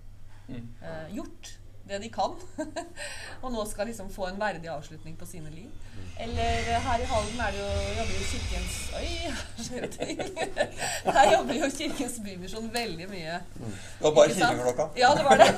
[0.49, 0.69] mm.
[0.83, 1.55] eh, gjort
[1.89, 2.35] det de kan.
[3.43, 5.71] og nå skal liksom få en verdig avslutning på sine liv.
[6.19, 9.09] Eller eh, her i Halden er det jo, jobber jo Kirkens Oi,
[9.67, 10.21] skjer ting?
[11.17, 13.41] her jobber jo Kirkens Bymisjon veldig mye.
[13.55, 14.87] Det var bare kirkeklokka?
[15.01, 15.49] Ja, det var det.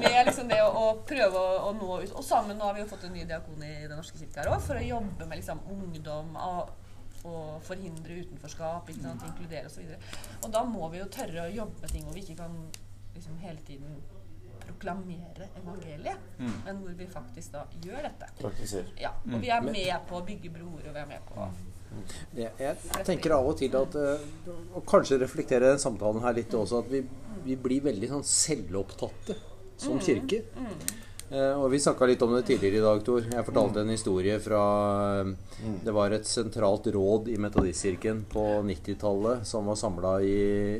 [0.00, 2.16] Med liksom det å, å prøve å, å, nå ut.
[2.18, 4.50] Og sammen nå har vi jo fått en ny diakon i Den norske kirke her
[4.54, 6.34] òg, for å jobbe med liksom ungdom.
[6.48, 6.74] og
[7.26, 9.80] og forhindre utenforskap, ikke sant, inkludere osv.
[9.82, 12.36] Og, så og da må vi jo tørre å jobbe med ting hvor vi ikke
[12.38, 12.54] kan
[13.16, 13.96] liksom hele tiden
[14.66, 16.58] proklamere evangeliet, mm.
[16.66, 18.28] men hvor vi faktisk da gjør dette.
[18.40, 18.92] Praktiser.
[19.00, 19.40] Ja, og mm.
[19.42, 21.64] vi er med på å bygge broer, og vi er med på mm.
[22.36, 24.24] jeg, jeg tenker av og til at eh,
[24.76, 27.02] Og kanskje reflektere den samtalen her litt også, at vi,
[27.46, 29.38] vi blir veldig sånn selvopptatte
[29.76, 30.04] som mm.
[30.04, 30.42] kirke.
[30.56, 31.05] Mm.
[31.26, 33.24] Eh, og Vi snakka litt om det tidligere i dag, Tor.
[33.26, 34.62] Jeg fortalte en historie fra
[35.26, 35.78] mm.
[35.82, 40.36] Det var et sentralt råd i Metodistkirken på 90-tallet som var samla i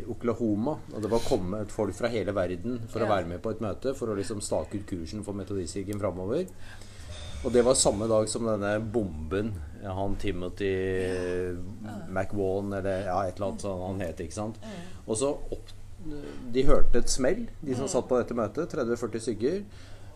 [0.06, 0.76] Oklahoma.
[0.94, 3.94] Og det var kommet folk fra hele verden for å være med på et møte
[3.98, 6.46] for å liksom stake ut kursen for Metodistkirken framover.
[7.42, 9.52] Og det var samme dag som denne bomben
[9.84, 10.70] Han Timothy
[12.08, 14.62] McWan eller ja, et eller annet sånt han het, ikke sant.
[15.06, 15.74] Og så opp
[16.54, 17.92] De hørte et smell, de som mm.
[17.92, 18.72] satt på dette møtet.
[18.72, 19.60] 30-40 stykker.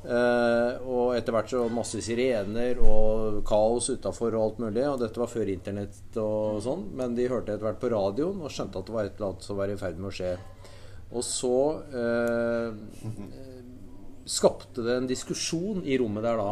[0.01, 4.87] Uh, og etter hvert så masse sirener og kaos utafor og alt mulig.
[4.89, 6.87] Og dette var før internett og sånn.
[6.97, 9.47] Men de hørte etter hvert på radioen og skjønte at det var et eller annet
[9.47, 10.33] som var i ferd med å skje.
[11.11, 11.61] Og så
[11.93, 12.71] uh,
[14.31, 16.51] skapte det en diskusjon i rommet der da.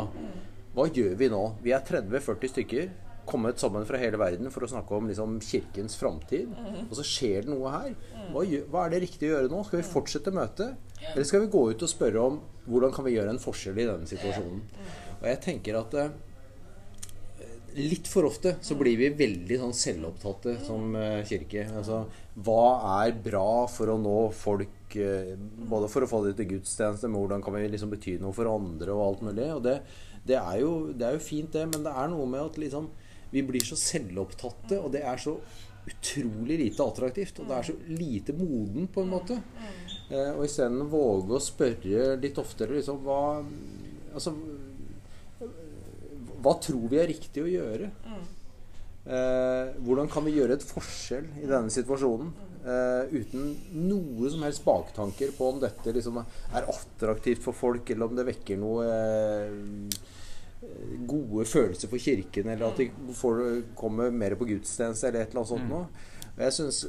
[0.76, 1.44] Hva gjør vi nå?
[1.64, 2.88] Vi er 30-40 stykker
[3.28, 6.52] kommet sammen fra hele verden for å snakke om liksom, kirkens framtid.
[6.88, 7.96] Og så skjer det noe her.
[8.32, 9.64] Hva, hva, er det riktig å gjøre nå?
[9.66, 10.78] Skal vi fortsette møtet?
[11.12, 13.86] Eller skal vi gå ut og spørre om hvordan kan vi gjøre en forskjell i
[13.88, 14.64] denne situasjonen?
[15.18, 16.16] Og jeg tenker at eh,
[17.78, 21.66] litt for ofte så blir vi veldig sånn selvopptatte som eh, kirke.
[21.78, 22.02] Altså,
[22.44, 22.64] hva
[23.02, 27.20] er bra for å nå folk, eh, både for å få dem til gudstjeneste, men
[27.22, 29.48] hvordan kan vi liksom bety noe for andre og alt mulig.
[29.54, 29.78] Og det,
[30.24, 32.90] det, er jo, det, er jo, fint, det, men det er noe med at liksom
[33.28, 35.34] vi blir så selvopptatte, og det er så
[35.88, 37.42] utrolig lite attraktivt.
[37.42, 39.38] Og det er så lite moden, på en måte.
[40.08, 43.20] Eh, og isteden våge å spørre litt oftere liksom hva
[44.16, 44.32] Altså
[46.40, 47.90] Hva tror vi er riktig å gjøre?
[49.08, 52.30] Eh, hvordan kan vi gjøre et forskjell i denne situasjonen?
[52.68, 53.52] Eh, uten
[53.88, 58.26] noe som helst baktanker på om dette liksom er attraktivt for folk, eller om det
[58.28, 59.98] vekker noe eh,
[61.08, 63.42] gode følelser for kirken, eller at de får,
[63.78, 65.72] kommer mer på gudstjeneste, eller et eller annet sånt mm.
[65.72, 66.08] noe.
[66.38, 66.82] Jeg synes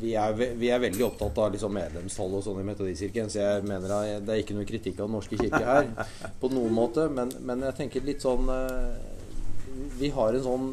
[0.00, 3.66] vi er, vi er, veldig opptatt av liksom medlemstall og sånn i Metodistkirken, så jeg
[3.68, 5.90] mener at det er ikke noe kritikk av Den norske kirke her
[6.40, 8.96] på noen måte, men, men jeg tenker litt sånn eh,
[10.00, 10.72] Vi har en sånn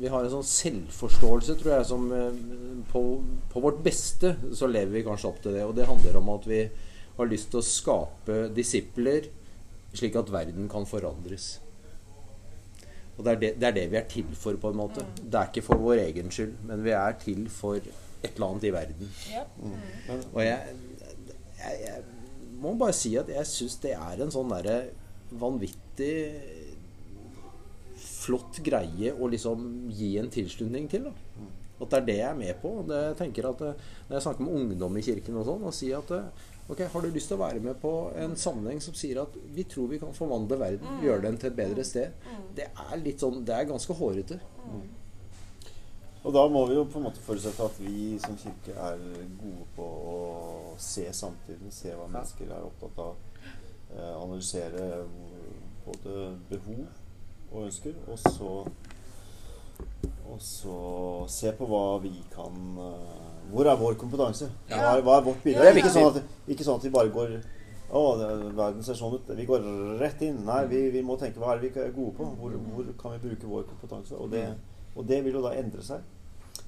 [0.00, 2.40] vi har en sånn selvforståelse, tror jeg, som eh,
[2.90, 3.02] på,
[3.52, 5.62] på, vårt beste så lever vi kanskje opp til det.
[5.62, 6.64] Og det handler om at vi
[7.16, 9.28] har lyst til å skape disipler
[9.96, 11.60] slik at verden kan forandres.
[13.16, 15.06] Og det er det, det er det, vi er til for, på en måte.
[15.22, 17.80] Det er ikke for vår egen skyld, men vi er til for
[18.22, 19.10] et eller annet i verden.
[19.60, 20.22] Mm.
[20.32, 20.76] Og jeg,
[21.60, 22.04] jeg, jeg,
[22.56, 24.78] må bare si at jeg syns det er en sånn derre
[25.36, 26.14] vanvittig
[28.00, 31.08] flott greie å liksom gi en tilslutning til.
[31.08, 31.46] Da.
[31.76, 32.72] At det er det jeg er med på.
[32.88, 35.98] Det, jeg tenker at Når jeg snakker med ungdom i kirken og sånn, og sier
[36.00, 36.12] at
[36.66, 39.62] Ok, Har du lyst til å være med på en sammenheng som sier at vi
[39.70, 41.02] tror vi kan forvandle verden, mm.
[41.04, 42.16] gjøre den til et bedre sted?
[42.26, 42.46] Mm.
[42.58, 44.40] Det er litt sånn, det er ganske hårete.
[46.26, 46.28] Mm.
[46.28, 48.98] Og da må vi jo på en måte forutsette at vi som kirke er
[49.38, 50.16] gode på å
[50.82, 53.14] se samtiden, se hva mennesker er opptatt av,
[53.94, 55.04] eh, analysere
[55.84, 56.86] både behov
[57.52, 58.50] og ønsker, og så,
[60.26, 60.80] og så
[61.30, 62.58] se på hva vi kan
[62.88, 64.50] eh, hvor er vår kompetanse?
[64.66, 65.78] Hva er, hva er vårt bidrag?
[65.78, 67.36] Ikke sånn, at, ikke sånn at vi bare går
[67.94, 69.30] å, verden ser sånn ut.
[69.38, 69.62] Vi går
[70.00, 70.40] rett inn.
[70.48, 72.26] Nei, vi, vi, må tenke hva er det vi er gode på?
[72.40, 74.18] Hvor, hvor kan vi bruke vår kompetanse?
[74.18, 74.48] Og det,
[74.96, 76.02] og det, vil jo da endre seg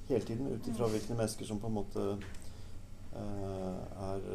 [0.09, 2.05] hele tiden ut ifra hvilke mennesker som på en måte
[3.13, 4.27] er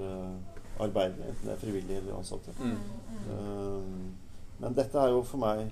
[0.82, 2.50] arbeidere, enten det er frivillige eller ansatte.
[2.58, 2.78] Mm.
[3.30, 3.84] Uh,
[4.58, 5.70] men dette er jo for meg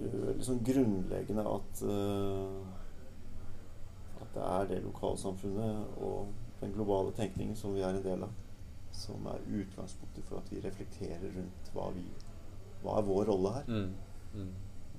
[0.00, 1.82] liksom grunnleggende at
[4.20, 6.28] at det er det lokalsamfunnet og
[6.60, 8.32] den globale tenkningen som vi er en del av,
[8.92, 12.04] som er utgangspunktet for at vi reflekterer rundt hva, vi,
[12.82, 13.66] hva er vår rolle her.
[13.68, 13.90] Mm.
[14.34, 14.54] Mm.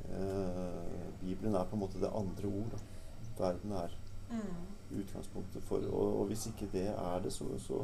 [0.09, 2.75] Eh, Bibelen er på en måte det andre ord.
[2.75, 2.81] Da.
[3.39, 3.93] Verden er
[4.31, 4.99] mm.
[5.01, 7.83] utgangspunktet for og, og, hvis ikke det er det, så, så,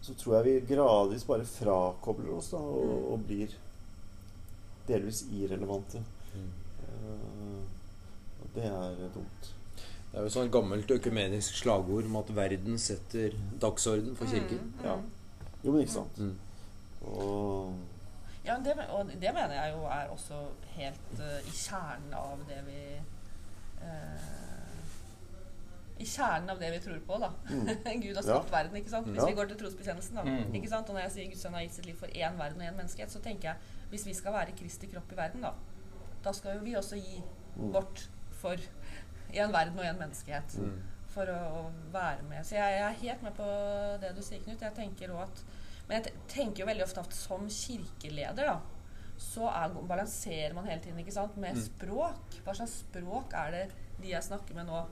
[0.00, 3.04] så, tror jeg vi gradvis bare frakobler oss da, og, mm.
[3.12, 3.58] og blir
[4.88, 6.02] delvis irrelevante.
[6.34, 6.50] Mm.
[6.88, 7.62] Eh,
[8.40, 9.54] og det er dumt.
[10.08, 14.62] Det er jo sånn gammelt økumenisk slagord om at verden setter dagsorden for kirken.
[14.64, 14.84] Mm, mm.
[14.86, 14.96] Ja.
[15.64, 16.18] Jo, men ikke sant.
[16.18, 16.36] Mm.
[17.12, 17.74] Og
[18.48, 20.38] ja, det, og det mener jeg jo er også
[20.78, 22.80] helt uh, i kjernen av det vi
[23.82, 24.37] uh,
[25.98, 27.32] I kjernen av det vi tror på, da.
[27.50, 27.70] Mm.
[28.04, 28.54] Gud har skapt ja.
[28.54, 29.08] verden, ikke sant.
[29.10, 29.26] Hvis ja.
[29.30, 30.24] vi går til trosbekjennelsen, da.
[30.26, 30.54] Mm.
[30.60, 30.90] Ikke sant?
[30.90, 32.78] Og når jeg sier Guds sønn har gitt sitt liv for én verden og én
[32.78, 35.54] menneskehet, så tenker jeg hvis vi skal være Kristi kropp i verden, da,
[36.24, 37.22] da skal jo vi også gi
[37.56, 37.72] mm.
[37.74, 38.04] vårt
[38.38, 38.68] for
[39.34, 40.58] en verden og en menneskehet.
[40.60, 40.78] Mm.
[41.14, 42.44] For å, å, være med.
[42.46, 43.46] Så jeg, jeg, er helt med på
[44.02, 44.62] det du sier, Knut.
[44.62, 45.46] Jeg tenker også at
[45.88, 48.58] Men jeg tenker jo veldig ofte at som kirkeleder, da,
[49.18, 51.62] så er, balanserer man hele tiden ikke sant, med mm.
[51.64, 52.38] språk.
[52.44, 53.62] Hva slags språk er det
[53.98, 54.82] de jeg snakker med nå,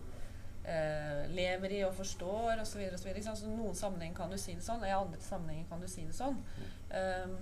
[0.66, 2.80] eh, lever i og forstår, osv.
[2.90, 5.82] Så, så, videre, noen sammenhenger kan du si det sånn, og i andre sammenhenger kan
[5.82, 6.40] du si det sånn.
[6.90, 7.38] Um,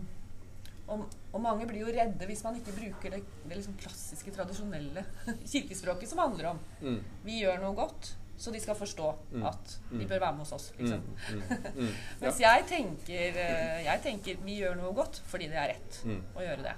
[0.85, 5.05] og, og, mange blir jo redde hvis man ikke bruker det, det liksom klassiske, tradisjonelle
[5.53, 6.99] kirkespråket som handler om mm.
[7.25, 9.47] vi gjør noe godt, så de skal forstå mm.
[9.49, 10.07] at de mm.
[10.11, 10.67] bør være med hos oss.
[10.77, 11.01] Liksom.
[11.01, 11.43] Mm.
[11.79, 11.91] Mm.
[12.21, 12.53] Mens ja.
[12.53, 16.67] jeg, tenker, eh, jeg tenker vi gjør noe godt fordi det er rett å gjøre
[16.67, 16.77] det.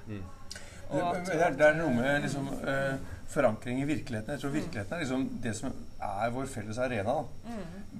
[0.87, 4.37] At, det, er, det, er, noe med liksom, uh, forankring i virkeligheten.
[4.37, 7.21] Jeg tror virkeligheten er liksom det som er vår felles arena.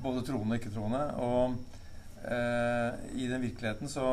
[0.03, 1.05] Både troende og ikke-troende.
[1.23, 1.57] Og
[2.27, 4.09] eh, i den virkeligheten så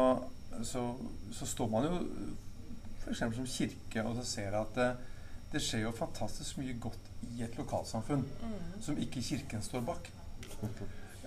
[0.62, 0.96] så,
[1.32, 2.00] så, står man jo
[3.04, 3.18] f.eks.
[3.18, 4.90] som kirke og ser at det,
[5.52, 8.60] det, skjer jo fantastisk mye godt i et lokalsamfunn mm.
[8.84, 10.12] som ikke Kirken står bak.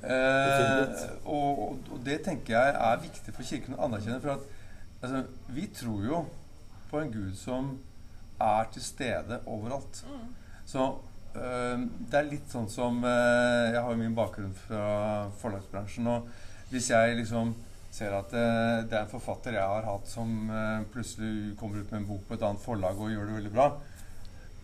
[0.02, 1.58] eh, og,
[1.90, 4.20] og, det tenker jeg er viktig for Kirken å anerkjenne.
[4.22, 5.24] For at altså,
[5.56, 6.22] vi tror jo
[6.90, 7.76] på en Gud som
[8.40, 10.04] er til stede overalt.
[10.06, 10.26] Mm.
[10.66, 10.90] Så
[11.36, 14.84] det er litt sånn som øh, Jeg har jo min bakgrunn fra
[15.40, 16.08] forlagsbransjen.
[16.12, 17.54] Og hvis jeg liksom
[17.96, 20.50] ser at uh, det er en forfatter jeg har hatt som
[20.92, 23.70] plutselig kommer ut med en bok på et annet forlag og gjør det veldig bra,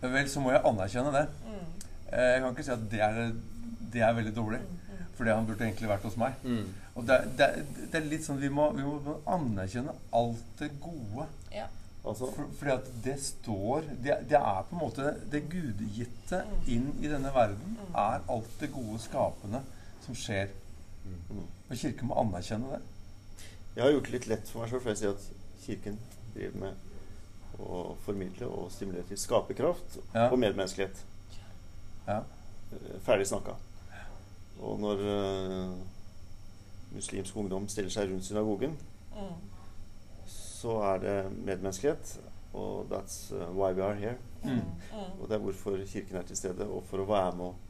[0.03, 1.23] vel, så må jeg anerkjenne det.
[1.47, 1.63] Mm.
[2.13, 3.19] Jeg kan ikke si at det er,
[3.93, 4.81] det er veldig dårlig, mm.
[4.91, 5.05] mm.
[5.17, 6.35] fordi han burde egentlig vært hos meg.
[6.43, 6.67] Mm.
[6.93, 7.47] Og det, det,
[7.79, 11.25] det, er litt sånn vi må, vi må anerkjenne alt det gode.
[11.55, 11.65] Ja.
[12.03, 12.27] Altså.
[12.35, 16.57] For, fordi at det står det, det, er på en måte det gudgitte mm.
[16.67, 17.93] inn i denne verden mm.
[17.95, 19.63] er alt det gode skapende
[20.03, 20.51] som skjer.
[21.69, 22.81] Og Kirken må anerkjenne det.
[23.75, 25.99] Jeg har gjort det litt lett for meg sjøl, for jeg sier at Kirken
[26.35, 30.27] driver med å formidle og stimulere til skaperkraft ja.
[30.27, 30.99] og medmenneskelighet.
[32.07, 32.19] Ja.
[32.73, 33.55] Eh, ferdig snakka.
[34.63, 35.73] Og når uh,
[36.93, 38.75] muslimsk ungdom stiller seg rundt synagogen,
[39.15, 39.52] mm.
[40.63, 42.15] Så er det medmenneskelighet.
[42.53, 44.17] Og that's uh, why we are here.
[44.43, 44.49] Mm.
[44.49, 45.21] Mm.
[45.21, 47.61] Og det er hvorfor Kirken er til stede, og for å være med og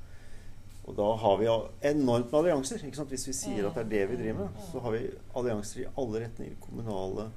[0.84, 1.47] og da har vi
[1.88, 2.82] enormt med allianser.
[3.08, 5.03] Hvis vi sier at det er det vi driver med, så har vi
[5.39, 6.58] allianser i alle retninger.
[6.60, 7.29] Kommunale,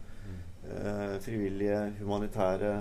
[0.66, 2.73] eh, frivillige, humanitære.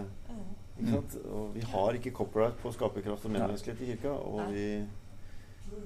[1.29, 4.09] Og vi har ikke copyright på skaperkraft og medmenneskelighet i kirka.
[4.09, 4.65] Og vi,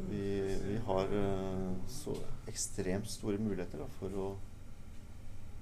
[0.10, 0.24] vi,
[0.64, 2.16] vi har uh, så
[2.48, 4.30] ekstremt store muligheter da, for å,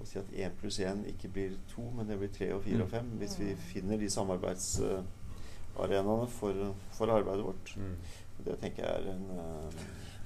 [0.00, 2.82] å, si at én pluss én ikke blir to, men det blir tre og fire
[2.84, 3.06] og fem.
[3.20, 6.54] Hvis vi finner de samarbeidsarenaene for,
[6.98, 7.66] for arbeidet vårt.
[8.44, 9.68] Det tenker jeg er en uh,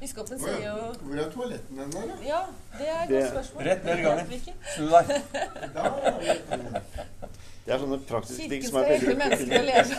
[0.03, 2.01] Biskopen sier jo Hvor er toaletten hen, da?
[2.27, 2.43] Ja,
[2.75, 3.63] det er et godt spørsmål.
[3.69, 4.27] Rett ned i gangen.
[4.75, 5.05] Snu deg.
[7.63, 9.95] Det er sånne praktiske ting som er veldig Kirken skal hjelpe mennesker å lese.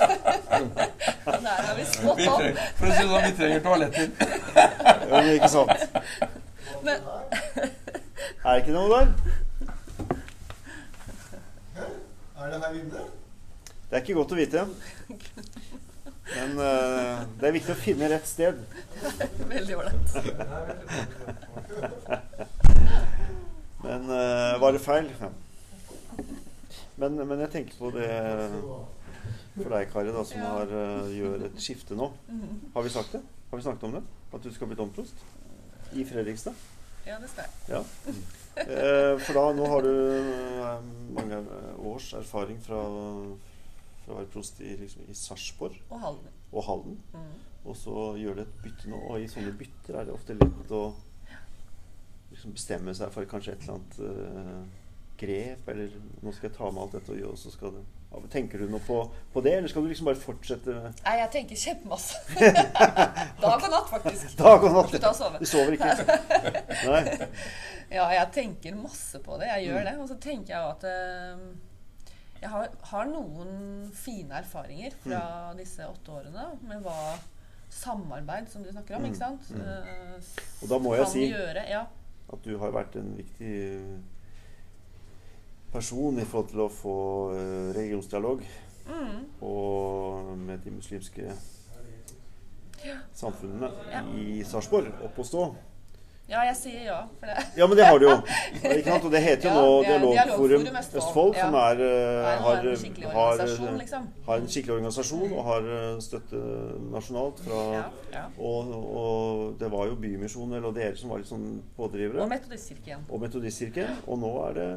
[1.45, 2.41] Der har vi spått om.
[2.79, 4.07] For å si det sånn, vi trenger toaletter.
[4.57, 4.65] ja,
[5.13, 5.71] men ikke sant.
[6.83, 6.97] Men.
[8.43, 9.07] Er det ikke noe der?
[12.43, 13.01] Er det her inne?
[13.89, 14.63] Det er ikke godt å vite.
[16.33, 18.59] Men uh, det er viktig å finne rett sted.
[19.47, 20.17] Veldig ålreit.
[23.85, 25.07] men uh, var det feil?
[25.21, 25.31] Ja.
[26.99, 28.11] Men, men, jeg tenker på det
[29.53, 30.51] for deg, Kari, da, som ja.
[30.57, 32.11] har, uh, gjør et skifte nå.
[32.75, 33.23] Har vi sagt det?
[33.53, 34.03] Har vi snakket om det?
[34.35, 35.27] At du skal bli domprost?
[35.95, 36.59] I Fredrikstad?
[37.07, 37.77] Ja, det skal jeg.
[37.77, 38.41] Ja.
[38.53, 39.93] For da, nå har du
[41.13, 41.39] mange
[41.93, 42.83] års erfaring fra
[44.03, 46.37] fra å være prost i, liksom, i Sarpsborg og Halden.
[46.51, 46.99] Og Halden.
[47.15, 47.33] Mm.
[47.63, 48.99] og så gjør du et bytte nå.
[49.07, 50.83] Og i sånne bytter er det ofte lett å
[52.33, 54.63] liksom bestemme seg for kanskje et eller annet uh,
[55.21, 55.93] grep, eller
[56.25, 57.83] nå skal jeg ta med alt dette og gjøre, og så skal det
[58.33, 58.99] Tenker du noe på,
[59.33, 60.73] på, det, eller skal du liksom bare fortsette?
[61.03, 62.19] Nei, jeg tenker kjempemasse.
[63.43, 64.35] Dag og natt, faktisk.
[64.41, 64.95] Dag og natt.
[65.41, 65.93] Du sover ikke?
[66.89, 67.03] Nei.
[67.93, 69.51] Ja, jeg tenker masse på det.
[69.51, 69.85] Jeg gjør mm.
[69.85, 69.91] det.
[70.01, 73.51] Og så tenker jeg at uh, jeg har, har, noen
[73.93, 75.19] fine erfaringer fra
[75.51, 75.59] mm.
[75.59, 77.13] disse åtte årene med hva
[77.73, 79.11] samarbeid, som du snakker om, mm.
[79.11, 79.51] ikke sant?
[79.53, 79.61] Mm.
[79.61, 81.83] Uh, og da må jeg si gjøre, ja.
[82.33, 83.53] at du har vært en viktig
[85.73, 86.99] person i forhold til å få
[87.33, 88.45] uh, religionsdialog
[88.87, 89.19] mm.
[89.41, 91.27] og med de muslimske
[92.83, 92.97] ja.
[93.15, 94.07] samfunnene ja.
[94.13, 95.45] i Sarpsborg opp og stå.
[96.29, 97.41] Ja, jeg sier ja for det.
[97.59, 98.13] Ja, men det har du jo.
[99.03, 102.61] Og det heter jo nå ja, Dialogforum Østfold, som er, uh, har,
[103.11, 103.43] har,
[103.81, 104.07] liksom.
[104.29, 105.67] har, en skikkelig organisasjon og har
[106.05, 106.39] støtte
[106.93, 107.83] nasjonalt fra
[108.37, 112.23] og, og, det var jo Bymisjonen og dere som var litt sånn pådrivere.
[112.23, 113.05] Og Metodistkirken.
[113.11, 114.01] Og Metodistkirken.
[114.07, 114.71] Og nå er det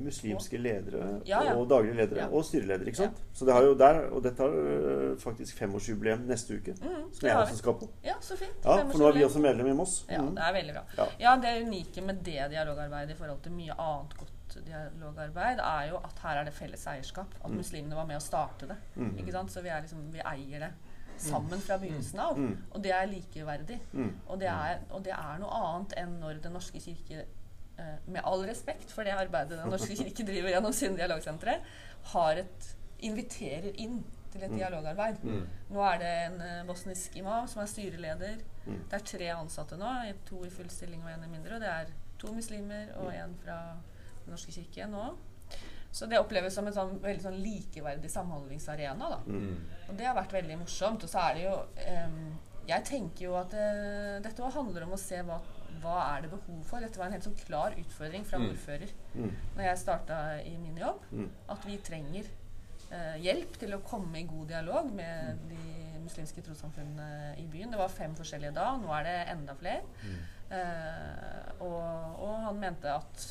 [0.00, 1.54] muslimske ledere ja, ja.
[1.56, 2.28] og daglige ledere ja.
[2.28, 2.90] og styreledere.
[2.92, 3.22] ikke sant?
[3.32, 6.76] Så det har jo der, Og dette har øh, faktisk femårsjubileum neste uke.
[6.82, 7.90] Mm, som jeg også skal på.
[8.04, 8.64] Ja, så fint.
[8.64, 9.98] Ja, For nå er vi også medlem i Moss.
[10.10, 10.34] Ja, mm.
[10.36, 11.10] det er veldig bra.
[11.20, 15.96] Ja, Det unike med det dialogarbeidet i forhold til mye annet godt dialogarbeid, er jo
[16.04, 17.34] at her er det felles eierskap.
[17.42, 17.56] At mm.
[17.56, 18.76] muslimene var med å starte det.
[18.96, 19.16] Mm.
[19.18, 19.52] ikke sant?
[19.52, 20.72] Så vi, liksom, vi eier det
[21.16, 22.38] sammen fra begynnelsen av.
[22.38, 22.54] Mm.
[22.72, 23.80] Og det er likeverdig.
[23.92, 24.12] Mm.
[24.26, 27.24] Og det er, og, det er, noe annet enn når Den norske kirke
[28.06, 31.58] med all respekt for det arbeidet Den norske kirke driver gjennom sine dialogsentre,
[32.12, 32.68] har et,
[33.04, 33.98] inviterer inn
[34.32, 34.58] til et mm.
[34.58, 35.22] dialogarbeid.
[35.24, 35.44] Mm.
[35.70, 38.42] Nå er det en uh, bosnisk imam som er styreleder.
[38.66, 38.82] Mm.
[38.90, 39.92] Det er tre ansatte nå,
[40.28, 41.56] to i full stilling og én i mindre.
[41.56, 43.40] Og det er to muslimer og én mm.
[43.44, 43.60] fra
[44.24, 45.08] Den norske kirke nå.
[45.96, 49.06] Så det oppleves som en sånn, veldig sånn likeverdig samhandlingsarena.
[49.14, 49.20] Da.
[49.24, 49.60] Mm.
[49.86, 51.06] Og det har vært veldig morsomt.
[51.06, 51.54] Og så er det jo
[52.02, 52.18] um,
[52.66, 55.40] Jeg tenker jo at uh, dette handler om å se hva
[55.82, 56.82] hva er det behov for?
[56.82, 58.46] Dette var en helt sånn klar utfordring fra mm.
[58.48, 59.30] ordfører mm.
[59.58, 61.02] når jeg starta i min jobb.
[61.12, 61.28] Mm.
[61.52, 62.30] At vi trenger
[62.90, 65.50] uh, hjelp til å komme i god dialog med mm.
[65.52, 67.72] de muslimske trossamfunnene i byen.
[67.74, 68.70] Det var fem forskjellige da.
[68.80, 69.82] Nå er det enda flere.
[70.04, 70.20] Mm.
[70.56, 71.80] Eh, og,
[72.22, 73.24] og, han mente at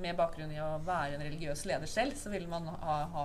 [0.00, 3.24] med bakgrunn i å være en religiøs leder selv, så ville man ha, ha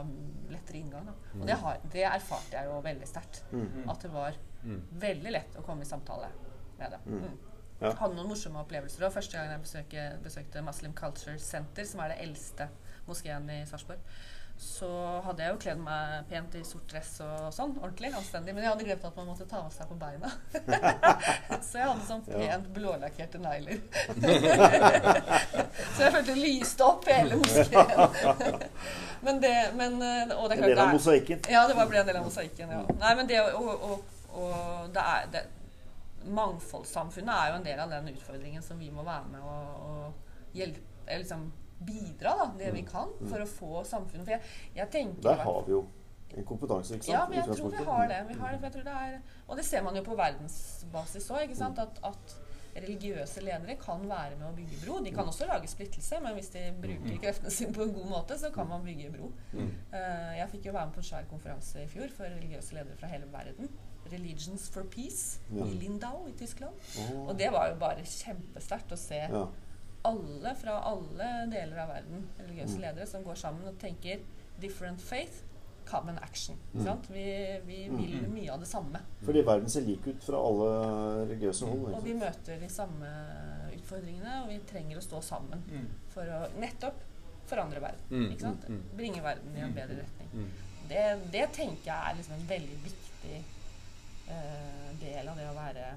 [0.49, 1.11] lettere inngang.
[1.37, 3.43] Og det, har, det, erfarte jeg jo veldig sterkt.
[3.85, 4.39] At det var
[5.05, 6.29] veldig lett å komme i samtale
[6.77, 7.01] med det.
[7.05, 7.35] Mm.
[7.79, 7.91] Ja.
[7.99, 9.13] Hadde noen morsomme opplevelser òg.
[9.15, 12.69] Første gang jeg besøkte, besøkte Muslim Culture Center, som er det eldste
[13.05, 13.99] moskeen i Sarpsborg,
[14.57, 14.87] så
[15.25, 17.73] hadde jeg jo kledd meg pent i sort dress og sånn.
[17.81, 18.53] Ordentlig, anstendig.
[18.55, 20.31] Men jeg hadde glemt at man måtte ta av seg på beina.
[21.67, 23.83] så jeg hadde sånn pent blålakkerte negler.
[25.97, 28.57] så jeg følte lyste opp hele moskeen.
[29.27, 31.45] men det men, eh, og det er klart, En del av mosaikken.
[31.51, 32.75] Ja, det ble en del av mosaikken.
[32.79, 32.83] Ja.
[33.03, 33.63] Nei, men det å...
[33.75, 35.43] og, og det er det,
[36.25, 40.81] mangfoldssamfunnet er jo en del av den utfordringen som vi må være med og hjelpe,
[41.05, 41.51] liksom
[41.85, 42.89] bidra da, det vi mm.
[42.89, 43.27] kan mm.
[43.29, 45.83] for å få samfunnet For jeg, jeg tenker Der har vi jo
[46.35, 47.13] en kompetanse, ikke sant?
[47.13, 48.15] Ja, men jeg tror vi har det.
[48.27, 51.29] Vi har det, for jeg tror det er, og det ser man jo på verdensbasis
[51.31, 51.53] òg.
[51.53, 51.77] Mm.
[51.83, 52.33] At, at
[52.75, 54.97] religiøse ledere kan være med å bygge bro.
[55.05, 58.39] De kan også lage splittelse, men hvis de bruker kreftene sine på en god måte,
[58.41, 59.31] så kan man bygge bro.
[59.55, 62.99] Uh, jeg fikk jo være med på en svær konferanse i fjor for religiøse ledere
[62.99, 63.71] fra hele verden.
[64.05, 65.65] 'Religions for Peace' ja.
[65.65, 66.75] i Lindau i Tyskland.
[66.99, 67.29] Oh.
[67.29, 69.41] Og det var jo bare kjempesterkt å se ja.
[70.05, 72.83] alle fra alle deler av verden, religiøse mm.
[72.85, 74.23] ledere, som går sammen og tenker
[74.61, 75.43] 'different faith'.
[75.85, 76.57] Common action.
[76.73, 76.87] Mm.
[77.13, 77.23] Vi,
[77.65, 77.97] vi mm.
[77.97, 78.31] vil mm.
[78.33, 78.99] mye av det samme.
[79.21, 80.69] Fordi verden ser lik ut fra alle
[81.29, 81.91] religiøse hold.
[81.93, 83.11] Og vi møter de samme
[83.75, 85.83] utfordringene, og vi trenger å stå sammen mm.
[86.09, 87.03] for å nettopp
[87.45, 88.31] forandre verden.
[88.31, 88.65] Ikke sant?
[88.97, 90.49] Bringe verden i en bedre retning.
[90.89, 93.43] Det, det tenker jeg er liksom en veldig viktig
[94.31, 95.87] eh, del av det å være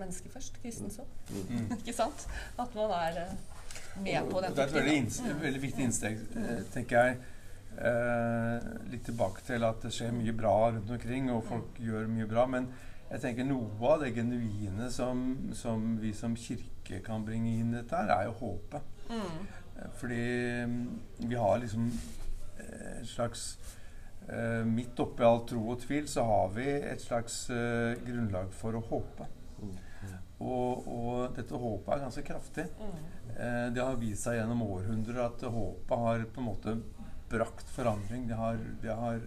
[0.00, 0.58] menneske først.
[0.62, 1.06] Kristen så.
[1.30, 1.72] Mm.
[1.80, 2.26] ikke sant?
[2.60, 3.36] At man er eh,
[4.02, 5.42] med på den Det er et veldig, mm.
[5.42, 7.18] veldig viktig innsteg, eh, tenker jeg.
[7.72, 11.84] Eh, litt tilbake til at det skjer mye bra rundt omkring, og folk mm.
[11.88, 12.46] gjør mye bra.
[12.56, 12.70] Men
[13.10, 15.26] jeg tenker noe av det genuine som,
[15.56, 18.90] som vi som kirke kan bringe inn i dette, her, er jo håpet.
[19.12, 19.38] Mm.
[19.98, 20.24] Fordi
[20.68, 20.82] mm,
[21.28, 21.88] vi har liksom
[22.62, 23.56] et slags
[24.28, 28.78] Uh, midt oppi all tro og tvil så har vi et slags uh, grunnlag for
[28.78, 29.26] å håpe.
[29.62, 29.72] Mm.
[30.42, 32.66] Og, og, dette håpet er ganske kraftig.
[32.78, 32.94] Mm.
[33.32, 36.76] Uh, det har vist seg gjennom århundrer at håpet har på en måte
[37.32, 38.28] brakt forandring.
[38.30, 39.20] Det har, det har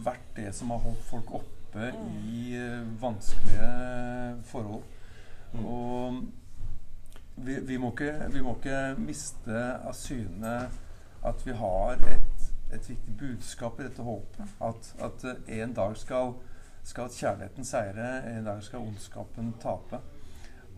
[0.00, 2.12] vært det som har holdt folk oppe mm.
[2.28, 2.44] i
[3.00, 3.72] vanskelige
[4.50, 4.84] forhold.
[5.54, 5.64] Mm.
[5.64, 6.20] Og
[7.40, 10.54] vi, vi, må ikke, vi må ikke miste av syne
[11.26, 12.29] at vi har et
[12.72, 14.56] et viktig budskap i dette håpet.
[14.66, 16.34] At, at eh, en dag skal
[16.84, 18.08] skal kjærligheten seire.
[18.30, 20.00] En dag skal ondskapen tape.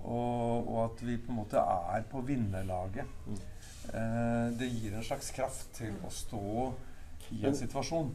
[0.02, 3.06] Og, og, at vi på en måte er på vinnerlaget.
[3.26, 3.38] Mm.
[3.94, 6.72] Eh, det gir en slags kraft til å stå
[7.32, 8.10] i en situasjon.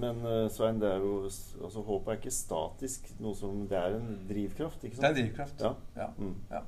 [0.00, 3.08] Men uh, Svein, det er jo, altså, håpet er ikke statisk.
[3.18, 4.84] Noe som, det er en drivkraft?
[4.84, 5.02] ikke sant?
[5.02, 5.64] Det er en drivkraft.
[5.64, 5.72] Ja.
[5.96, 6.10] ja.
[6.18, 6.36] Mm.
[6.50, 6.60] ja.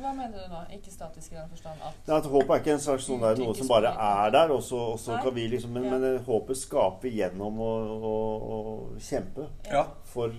[0.00, 0.60] Hva mener du nå?
[0.76, 3.40] Ikke statisk i den forstand at Nei, at Håpet er ikke en slags sånn der,
[3.40, 5.96] noe som bare er der, og så, og så kan vi liksom Men, ja.
[5.96, 7.72] men eh, håpet skaper gjennom å,
[8.12, 8.14] å,
[8.56, 8.58] å
[9.04, 9.84] kjempe ja.
[10.12, 10.34] for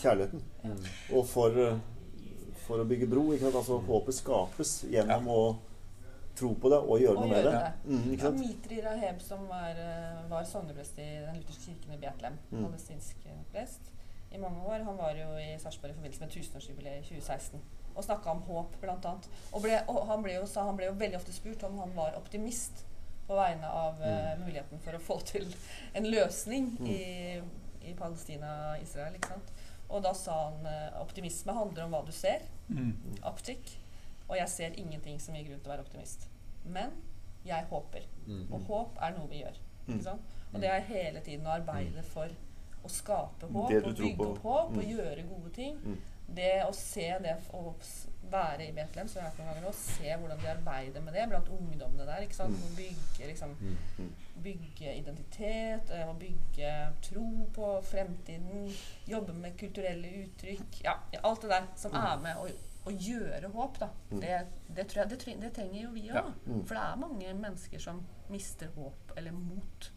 [0.00, 0.42] kjærligheten.
[0.64, 0.78] Ja.
[1.18, 1.60] Og for,
[2.64, 3.26] for, å bygge bro.
[3.34, 3.60] Ikke sant?
[3.60, 5.42] Altså, håpet skapes gjennom å
[6.38, 7.56] tro på det og gjøre og noe gjøre med det.
[7.60, 7.96] det.
[7.96, 12.40] Mm, ja, Mitri Raheb, som var, eh, var sogneprest i den lutherske kirken i Betlehem,
[12.48, 12.62] mm.
[12.64, 13.92] palestinsk prest
[14.32, 17.60] i mange år, han var jo i Sarpsborg i forbindelse med tusenårsjubileet i 2016
[17.94, 19.28] og snakka om håp, annet.
[19.50, 22.16] Og, ble, og han, ble jo, han, ble jo, veldig ofte spurt om han var
[22.18, 22.84] optimist
[23.26, 24.08] på vegne av mm.
[24.08, 25.46] uh, muligheten for å få til
[25.98, 26.88] en løsning mm.
[26.90, 29.16] i, i Palestina-Israel.
[29.18, 29.52] ikke sant?
[29.92, 32.44] Og da sa han uh, optimisme handler om hva du ser.
[32.68, 32.94] Mm.
[33.28, 33.76] Optikk.
[34.28, 36.28] Og jeg ser ingenting som gir grunn til å være optimist.
[36.64, 36.94] Men
[37.46, 38.06] jeg håper.
[38.26, 38.46] Mm.
[38.50, 39.60] Og håp er noe vi gjør.
[39.82, 40.06] Ikke mm.
[40.06, 40.38] sant?
[40.52, 42.10] Og det er hele tiden å arbeide mm.
[42.12, 42.32] for
[42.82, 45.78] å skape håp og bygge opp håp og gjøre gode ting.
[46.36, 47.62] Det å se det å
[48.32, 51.16] være i Betlehem, som jeg har vært noen ganger og se hvordan de arbeider med
[51.18, 52.24] det blant ungdommene der.
[52.24, 52.56] ikke sant?
[52.56, 53.54] Å bygge, liksom,
[54.44, 56.74] bygge identitet, og bygge
[57.04, 58.68] tro på fremtiden,
[59.08, 60.82] jobbe med kulturelle uttrykk.
[60.86, 62.40] Ja, alt det der som er med.
[62.40, 63.88] å, å gjøre håp, da.
[64.10, 64.20] Mm.
[64.22, 64.38] Det,
[64.76, 66.16] det, tror jeg, det, det trenger jo vi òg.
[66.16, 66.24] Ja.
[66.46, 66.62] Mm.
[66.66, 68.00] For det er mange mennesker som
[68.32, 69.90] mister håp eller mot.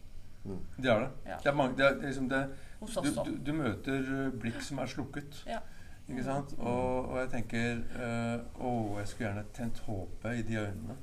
[0.46, 0.60] Mm.
[0.76, 1.08] Det er det.
[1.26, 1.38] Ja.
[1.42, 2.42] Det er mange, det er, liksom det,
[2.78, 5.40] du, du, du, møter blikk som er slukket.
[5.48, 5.58] Ja.
[6.06, 6.54] Ikke sant?
[6.58, 10.96] Og, og jeg tenker øh, Å, jeg skulle gjerne tent håpet i de øynene.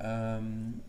[0.00, 0.80] Um,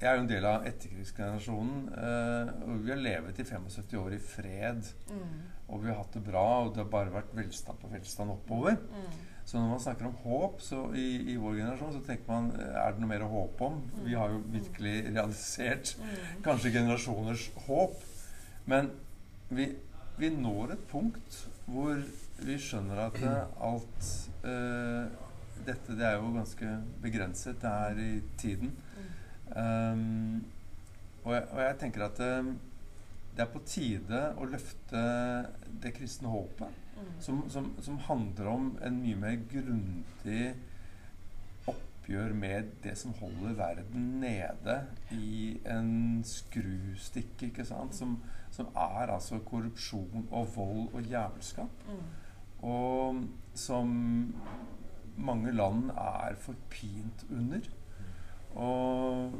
[0.00, 1.86] jeg er jo en del av etterkrigsgenerasjonen.
[1.92, 4.90] Uh, og vi har levet i 75 år i fred.
[5.08, 5.38] Mm.
[5.68, 8.76] Og vi har hatt det bra, og det har bare vært velstand på velstand oppover.
[8.76, 9.24] Mm.
[9.46, 12.92] Så når man snakker om håp så i, i, vår generasjon, så tenker man er
[12.92, 13.80] det noe mer å håpe om?
[13.84, 14.04] Mm.
[14.08, 16.14] Vi har jo virkelig realisert mm.
[16.46, 18.00] kanskje generasjoners håp.
[18.66, 18.90] Men
[19.48, 19.70] vi,
[20.18, 22.00] vi, når et punkt hvor
[22.44, 24.10] vi skjønner at alt
[24.44, 25.06] uh,
[25.66, 26.68] Dette det er jo ganske
[27.02, 27.56] begrenset.
[27.62, 28.74] Det er i tiden.
[29.50, 30.44] Um,
[31.24, 32.52] og, jeg, og, jeg, tenker at um,
[33.36, 35.02] det er på tide å løfte
[35.82, 37.08] det kristne håpet, mm.
[37.24, 40.52] som, som, som, handler om en mye mer grundig
[41.68, 44.78] oppgjør med det som holder verden nede
[45.14, 47.96] i en skrustikke, ikke sant?
[47.98, 48.20] Som,
[48.54, 51.90] som er altså korrupsjon og vold og jævelskap.
[51.90, 52.06] Mm.
[52.66, 53.22] Og
[53.56, 53.90] som
[55.16, 57.68] mange land er forpint under.
[58.56, 59.32] Og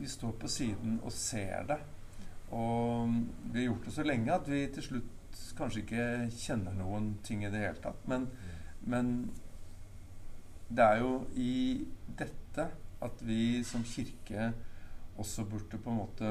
[0.00, 1.78] vi står på siden og ser det.
[2.50, 3.12] Og
[3.52, 7.44] vi har gjort det så lenge at vi til slutt kanskje ikke kjenner noen ting
[7.44, 8.06] i det hele tatt.
[8.08, 8.28] Men,
[8.86, 9.12] men
[10.68, 11.86] det er jo i
[12.18, 12.68] dette
[13.06, 14.50] at vi som kirke
[15.16, 16.30] også burde på en måte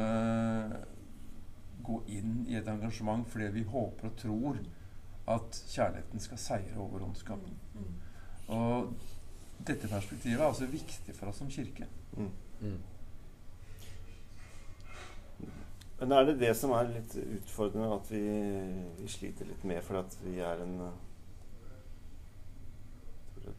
[1.86, 4.60] gå inn i et engasjement fordi vi håper og tror
[5.28, 7.58] at kjærligheten skal seire over ondskapen.
[7.74, 8.56] Mm, mm.
[8.56, 8.94] Og
[9.68, 11.88] dette perspektivet er også viktig for oss som kirke.
[12.18, 12.30] Mm.
[12.60, 12.78] Mm.
[16.00, 18.22] Men er det det som er litt utfordrende, at vi,
[19.00, 20.78] vi sliter litt med fordi at vi er en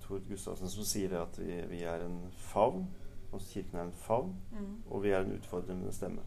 [0.02, 2.18] Tord Gustavsen som sier det at vi, vi er en
[2.50, 2.86] favn.
[3.32, 4.72] Altså Kirken er en favn, mm.
[4.90, 6.22] og vi er en utfordrende stemme.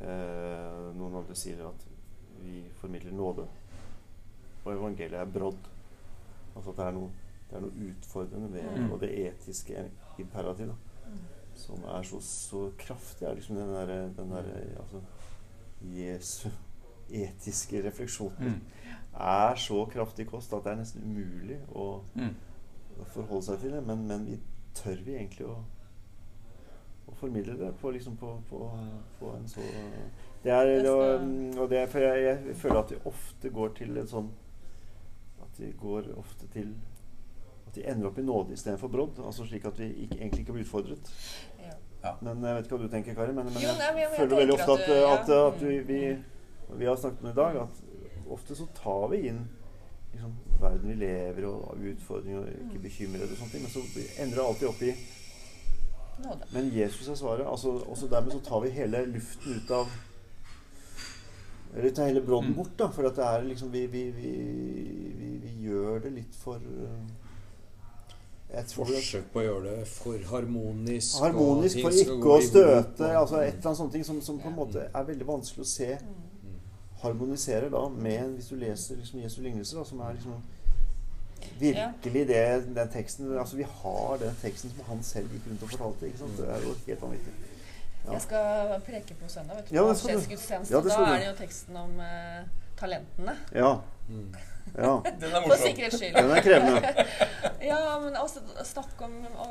[0.00, 1.86] Eh, noen andre sier at
[2.40, 3.46] vi formidler nåde,
[4.64, 5.68] og evangeliet er brodd.
[6.56, 7.10] Altså at det er noe,
[7.50, 8.92] det er noe utfordrende ved mm.
[8.92, 9.84] og det etiske
[10.18, 10.88] imperativet.
[11.54, 15.00] Som er så, så kraftig, er liksom den derre der, altså,
[15.80, 16.48] Jesu
[17.10, 18.60] etiske refleksjonen mm.
[19.20, 22.32] er så kraftig kost at det er nesten umulig å, mm.
[23.00, 23.82] å forholde seg til det.
[23.86, 24.38] Men, men vi
[24.78, 25.56] tør vi egentlig å,
[27.10, 28.62] å formidle det på, liksom på, på,
[29.18, 29.64] på en så
[30.44, 31.26] det er, og,
[31.60, 34.30] og det er, for jeg, jeg, føler at vi ofte går til en sånn
[35.60, 36.72] Vi går ofte til
[37.66, 39.20] at de ender opp i nåde istedenfor brodd.
[39.22, 41.12] Altså slik at vi ikke, egentlig ikke blir utfordret.
[42.02, 42.14] Ja.
[42.24, 43.36] Men jeg vet ikke hva du tenker, Kari.
[43.36, 46.00] Men, men jeg, nei, jeg føler veldig ofte at, at, at, at vi, vi,
[46.72, 49.40] vi, har snakket om i dag, at ofte så tar vi inn
[50.14, 53.66] liksom, verden vi lever og utfordringer og ikke bekymrer bekymrede og sånne ting.
[53.66, 54.94] Men så ender det alltid opp i
[56.54, 57.46] Men Jesus er svaret.
[57.48, 59.92] Altså, også dermed så tar vi hele luften ut av
[61.76, 62.56] Eller tar hele brodden mm.
[62.56, 62.90] bort, da.
[62.90, 64.30] For at det er liksom Vi, vi, vi,
[65.44, 67.04] vi gjør det litt for uh,
[68.50, 71.20] Forsøk på å gjøre det for harmonisk.
[71.22, 73.10] Harmonisk for ikke å støte.
[73.14, 75.90] altså Et eller annet sånt som, som, på en måte er veldig vanskelig å se
[75.94, 76.26] harmonisere,
[77.04, 80.40] harmoniserer da med Hvis du leser liksom Jesu lignelser, da, som er liksom
[81.60, 82.42] virkelig det,
[82.74, 86.10] den teksten Altså Vi har den teksten som han selv gikk rundt og fortalte.
[86.10, 86.36] ikke sant?
[86.42, 87.49] Det er jo helt vanvittig.
[88.04, 88.12] Ja.
[88.12, 89.56] Jeg skal preke på søndag.
[89.56, 92.46] vet du, ja, Ja, da er det jo teksten om uh,
[92.80, 93.36] talentene.
[93.54, 93.74] Ja.
[94.08, 94.34] Mm.
[94.84, 94.94] ja.
[95.04, 95.50] Den er morsom.
[95.50, 96.16] For sikkerhets skyld.
[96.16, 97.06] Den er krevende.
[97.70, 99.50] ja, men også snakke om å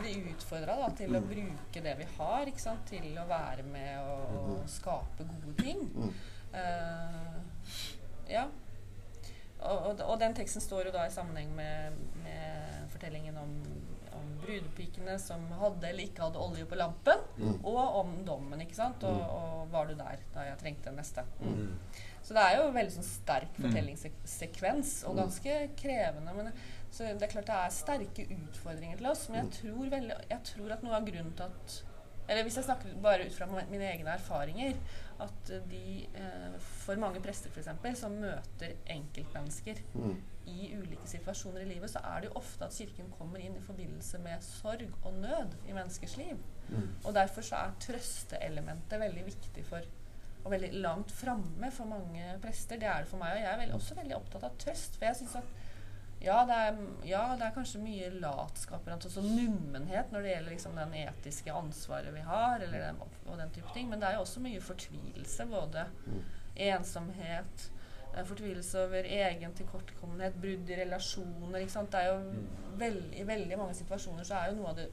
[0.00, 1.18] bli utfordra til mm.
[1.18, 2.84] å bruke det vi har, ikke sant?
[2.88, 4.66] til å være med og, og mm.
[4.78, 5.86] skape gode ting.
[5.92, 6.12] Mm.
[6.56, 7.40] Uh,
[8.30, 8.48] ja.
[9.62, 13.52] Og, og, og, den teksten står jo da i sammenheng med, med fortellingen om
[14.42, 17.60] brudepikene som hadde eller ikke hadde olje på lampen, mm.
[17.68, 18.62] og om dommen.
[18.64, 19.04] ikke sant?
[19.08, 19.36] Og, mm.
[19.36, 21.24] og, var du der da jeg trengte den neste?
[21.40, 21.52] Mm.
[21.52, 22.00] mm.
[22.22, 23.64] Så det er jo en veldig sånn sterk mm.
[23.64, 26.34] fortellingssekvens, og ganske krevende.
[26.36, 26.52] Men,
[26.92, 30.46] så det er klart det er sterke utfordringer til oss, men jeg tror, veldig, jeg
[30.52, 31.80] tror at noe av grunnen til at
[32.30, 34.76] Eller hvis jeg snakker bare ut fra mine egne erfaringer,
[35.22, 40.14] at de eh, For mange prester, f.eks., som møter enkeltmennesker mm.
[40.50, 43.64] i ulike situasjoner i livet, så er det jo ofte at Kirken kommer inn i
[43.64, 46.38] forbindelse med sorg og nød i menneskers liv.
[46.68, 46.88] Mm.
[47.04, 49.90] Og derfor så er trøsteelementet veldig viktig for
[50.42, 52.78] og veldig langt framme for mange prester.
[52.80, 53.36] Det er det for meg.
[53.36, 54.96] Og jeg er veldig, også veldig opptatt av trøst.
[54.98, 55.52] For jeg synes at
[56.22, 60.76] ja det, er, ja, det er kanskje mye latskap altså nummenhet når det gjelder liksom
[60.78, 63.88] den etiske ansvaret vi har, den, og den type ting.
[63.90, 65.46] Men det er jo også mye fortvilelse.
[65.50, 66.20] Både mm.
[66.68, 67.66] ensomhet,
[68.12, 71.66] eh, fortvilelse over egen tilkortkommenhet, brudd i relasjoner.
[71.66, 72.46] Det er jo mm.
[72.84, 74.88] veld, I veldig mange situasjoner så er jo noe av det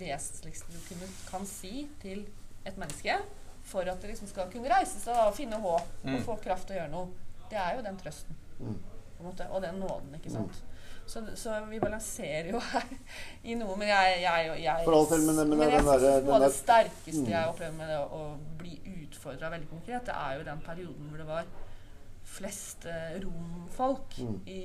[0.00, 2.24] vesentligste du kunne, kan si til
[2.64, 3.18] et menneske
[3.66, 6.14] for at det liksom skal kunne reise seg og finne håp mm.
[6.14, 8.40] og få kraft til å gjøre noe, det er jo den trøsten.
[8.60, 8.78] Mm.
[9.20, 10.62] Og den nåden, ikke sant.
[11.10, 11.36] Mm.
[11.36, 12.92] Så, så, vi balanserer jo her
[13.42, 13.74] i noe.
[13.78, 17.32] Men jeg, jeg, jeg til, men, men, men jeg synes noe av det sterkeste mm.
[17.32, 18.20] jeg opplever med det å,
[18.60, 21.50] bli utfordra veldig konkret, det er jo den perioden hvor det var
[22.30, 24.36] flest eh, romfolk mm.
[24.52, 24.60] i,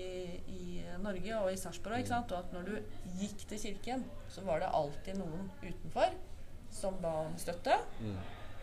[0.54, 0.68] i,
[1.02, 2.06] Norge og i Sarpsborg.
[2.06, 2.76] Og at når du
[3.24, 6.14] gikk til kirken, så var det alltid noen utenfor
[6.76, 7.80] som ba om støtte.
[8.04, 8.16] Mm.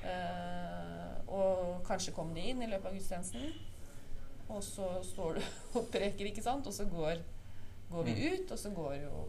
[0.07, 3.51] Eh, og kanskje kom de inn i løpet av gudstjenesten.
[4.53, 5.45] Og så står du
[5.81, 7.23] og preker, ikke sant, og så går
[7.93, 8.23] går vi mm.
[8.33, 9.27] ut, og så går jo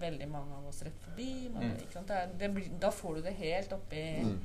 [0.00, 1.48] veldig mange av oss rett forbi.
[1.54, 2.04] Man, mm.
[2.08, 4.36] det det blir, da får du det helt oppi mm.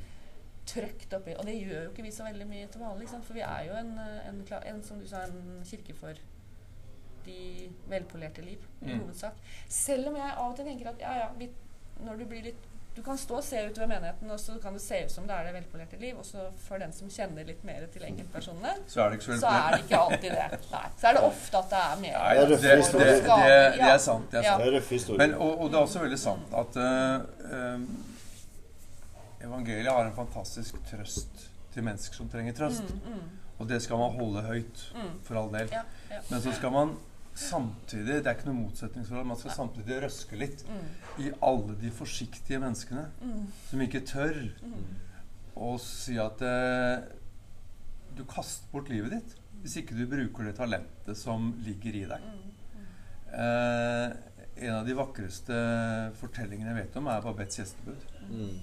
[0.70, 3.08] Trøkt oppi Og det gjør jo ikke vi så veldig mye til vanlig.
[3.10, 3.96] For vi er jo en,
[4.30, 6.20] en, en, som du sa, en kirke for
[7.26, 9.00] de velpolerte liv, i mm.
[9.00, 9.40] hovedsak.
[9.70, 11.50] Selv om jeg av og til tenker at ja, ja, vi,
[12.06, 12.69] når du blir litt
[13.00, 15.36] du kan stå og se utover menigheten, og så kan det se ut som det
[15.36, 16.18] er det velpolerte liv.
[16.20, 19.52] Og så for den som kjenner litt mer til enkeltpersonene, så er det ikke, så
[19.56, 20.60] er det ikke alltid det.
[20.74, 20.84] Nei.
[21.00, 24.28] Så er det ofte at det er mer Nei, det, det, det, det, er sant.
[24.34, 25.16] Det er sant.
[25.22, 27.86] Men, og, og, det er også veldig sant at uh,
[29.48, 32.92] evangeliet har en fantastisk trøst til mennesker som trenger trøst.
[32.92, 33.54] Mm, mm.
[33.60, 35.16] Og det skal man holde høyt, mm.
[35.24, 35.72] for all del.
[36.28, 36.98] Men så skal man
[37.38, 39.28] samtidig Det er ikke noe motsetningsforhold.
[39.30, 40.88] Man skal samtidig røske litt mm.
[41.24, 43.46] i alle de forsiktige menneskene mm.
[43.70, 44.88] som ikke tør mm.
[45.68, 47.06] å si at eh,
[48.18, 52.28] du kaster bort livet ditt hvis ikke du bruker det talentet som ligger i deg.
[52.28, 52.86] Mm.
[53.44, 54.06] Eh,
[54.60, 55.58] en av de vakreste
[56.20, 58.06] fortellingene jeg vet om, er Babettes gjestebud.
[58.30, 58.56] Mm.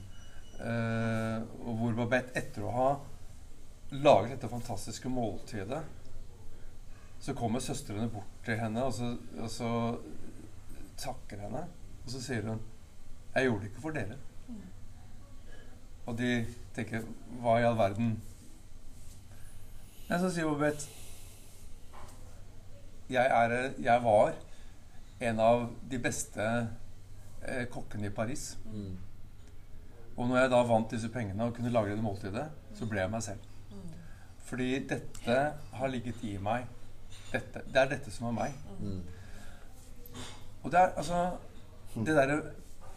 [0.57, 2.89] Eh, og hvor Babette, etter å ha
[3.93, 5.83] laget dette fantastiske måltidet
[7.21, 9.71] så kommer søstrene bort til henne, og så, og så
[11.01, 11.65] takker henne.
[12.05, 12.61] Og så sier hun
[13.35, 14.19] 'Jeg gjorde det ikke for dere'.
[16.07, 17.03] Og de tenker
[17.41, 18.23] 'Hva i all verden?'
[20.09, 20.87] Men så sier Bobette
[23.11, 24.35] jeg, er, jeg var
[25.21, 26.47] en av de beste
[27.43, 28.59] eh, kokkene i Paris.
[28.65, 28.97] Mm.
[30.17, 33.13] Og når jeg da vant disse pengene og kunne lage det måltidet, så ble jeg
[33.13, 33.39] meg selv.
[33.71, 33.93] Mm.
[34.49, 35.39] Fordi dette
[35.73, 36.67] har ligget i meg
[37.33, 38.61] dette, det er dette som er meg.
[38.81, 39.03] Mm.
[40.63, 41.19] Og det er altså
[41.95, 42.41] Det derre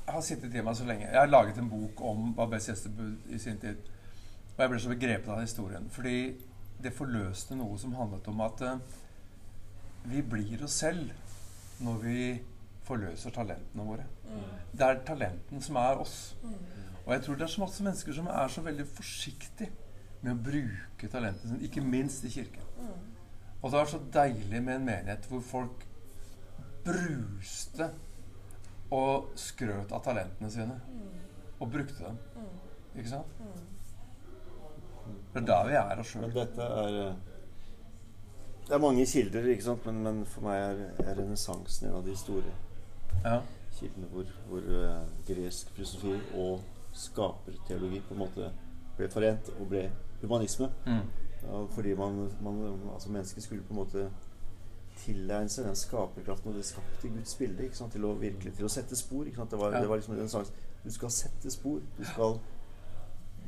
[0.09, 1.07] har sittet i meg så lenge.
[1.07, 3.77] Jeg har laget en bok om Babes gjestebud i sin tid.
[4.55, 5.85] Og jeg ble så begrepet av historien.
[5.93, 6.15] Fordi
[6.83, 8.81] det forløste noe som handlet om at uh,
[10.09, 11.11] vi blir oss selv
[11.83, 12.23] når vi
[12.87, 14.07] forløser talentene våre.
[14.25, 14.47] Mm.
[14.73, 16.17] Det er talenten som er oss.
[16.43, 16.57] Mm.
[17.05, 19.71] Og jeg tror det er så masse mennesker som er så veldig forsiktige
[20.21, 22.65] med å bruke talentene sine, ikke minst i kirken.
[22.79, 23.08] Mm.
[23.61, 25.85] Og det var så deilig med en menighet hvor folk
[26.85, 27.89] bruste
[28.95, 30.77] og skrøt av talentene sine.
[31.59, 32.17] Og brukte dem.
[32.95, 33.41] Ikke sant?
[35.33, 36.31] Det er der vi er oss sjøl.
[36.33, 37.13] Dette er eh,
[38.67, 39.85] Det er mange kilder, ikke sant?
[39.85, 42.51] Men, men for meg er, er renessansen en av de store
[43.25, 43.39] ja.
[43.75, 46.61] kildene hvor, hvor uh, gresk filosofi og
[46.93, 48.51] skaperteologi på en måte
[48.97, 49.87] ble forent og ble
[50.21, 50.69] humanisme.
[50.85, 51.03] Mm.
[51.43, 52.59] Ja, fordi man, man,
[52.93, 54.09] altså mennesket skulle på en måte
[54.99, 57.93] tilegne seg den skaperkraften og det skapte Guds bilde ikke sant?
[57.95, 59.25] til å virkelig til å sette spor.
[59.27, 59.53] Ikke sant?
[59.53, 59.81] Det, var, ja.
[59.83, 61.81] det var liksom den sangen Du skal sette spor.
[61.97, 62.39] Du skal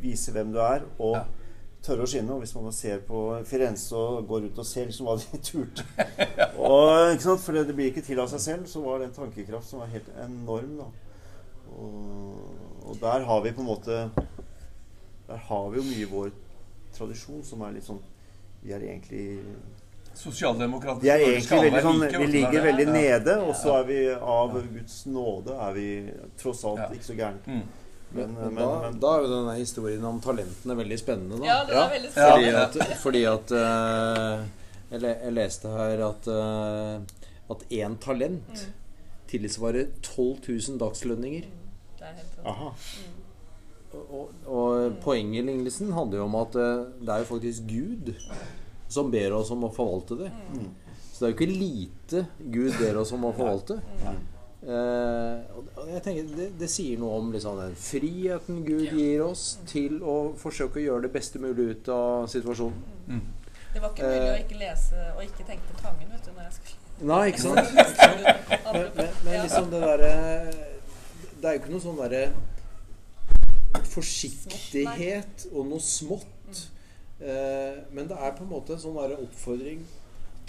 [0.01, 1.25] vise hvem du er, og ja.
[1.85, 2.33] tørre å skinne.
[2.33, 5.85] Og hvis man ser på Firenze og går ut og ser liksom hva de turte
[6.55, 7.43] og, ikke sant?
[7.43, 9.83] For det, det blir ikke til av seg selv, så var det en tankekraft som
[9.83, 10.77] var helt enorm.
[10.79, 10.91] da
[11.71, 12.39] og,
[12.83, 14.11] og der har vi på en måte
[15.27, 16.31] Der har vi jo mye vår
[16.95, 18.01] tradisjon som er litt sånn
[18.61, 19.25] Vi er egentlig
[20.17, 22.95] Sosialdemokratiske Vi veldig sånn Vi ligger veldig ja.
[22.95, 25.87] nede, og så er vi av Guds nåde er vi
[26.39, 27.47] tross alt ikke så gærent.
[27.47, 27.61] Mm.
[28.11, 31.37] Men, men, da, men, da, er jo denne historien om talentene veldig spennende.
[31.39, 31.47] Da.
[31.47, 32.65] Ja, det er veldig spennende.
[32.67, 34.41] Fordi at, fordi at uh,
[34.91, 37.21] jeg, jeg, leste her at uh,
[37.51, 38.73] at én talent mm.
[39.31, 41.47] tilsvarer 12 000 dagslønninger.
[41.47, 41.71] Mm.
[41.99, 43.20] Det er helt sant.
[43.91, 48.13] Og, og, poenget i lignelsen handler jo om at uh, det er jo faktisk Gud
[48.91, 50.29] som ber oss om å forvalte det.
[50.51, 50.69] Mm.
[51.11, 53.81] Så det er jo ikke lite Gud ber oss om å forvalte.
[54.03, 54.21] Mm.
[54.61, 59.55] Uh, og jeg tenker det, det, sier noe om liksom, den friheten Gud gir oss
[59.65, 62.83] til å forsøke å gjøre det beste mulig ut av situasjonen.
[63.07, 63.23] Mm.
[63.71, 66.47] Det var ikke mulig å ikke lese og ikke tenke på Tangen vet du, når
[66.47, 66.79] jeg skulle
[67.11, 67.71] Nei, ikke sant?
[68.75, 70.09] men, men, men liksom det derre
[70.51, 72.25] Det er jo ikke noe sånn derre
[73.91, 76.67] forsiktighet og noe smått.
[77.21, 79.83] Eh, men det er på en måte en sånn oppfordring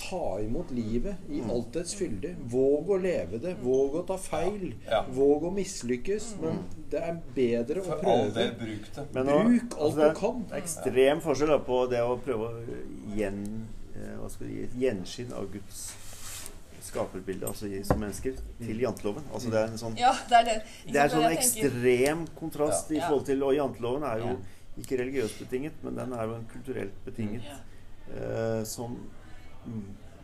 [0.02, 1.50] Ta imot livet i mm.
[1.52, 2.32] alt dets fylde.
[2.50, 3.52] Våg å leve det.
[3.62, 4.72] Våg å ta feil.
[5.14, 6.32] Våg å mislykkes.
[6.40, 6.42] Mm.
[6.42, 8.46] Men det er bedre å prøve.
[8.58, 9.04] Bruk det.
[9.12, 10.42] Bruk alt altså, du kan.
[10.48, 12.80] Det er ekstrem forskjell på det å prøve å
[13.14, 13.44] gjen,
[13.94, 15.84] eh, hva skal gi, et gjenskinn av Guds
[16.83, 18.83] skaperbilde altså som mennesker til mm.
[18.83, 19.24] janteloven.
[19.33, 20.57] Altså det er en sånn, ja, det er, det.
[20.89, 22.99] Det er sånn ekstrem kontrast ja.
[22.99, 24.37] i forhold til Og janteloven er jo
[24.80, 27.45] ikke religiøst betinget, men den er jo en kulturelt betinget
[28.09, 28.97] eh, som,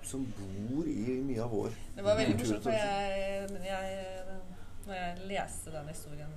[0.02, 4.38] som bor i mye av vår Det var veldig morsomt, når jeg, jeg,
[4.86, 6.36] når jeg leste den historien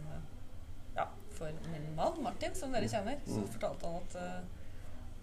[0.97, 1.07] ja,
[1.37, 3.47] for min mann Martin, som dere kjenner, så mm.
[3.55, 4.60] fortalte han at uh,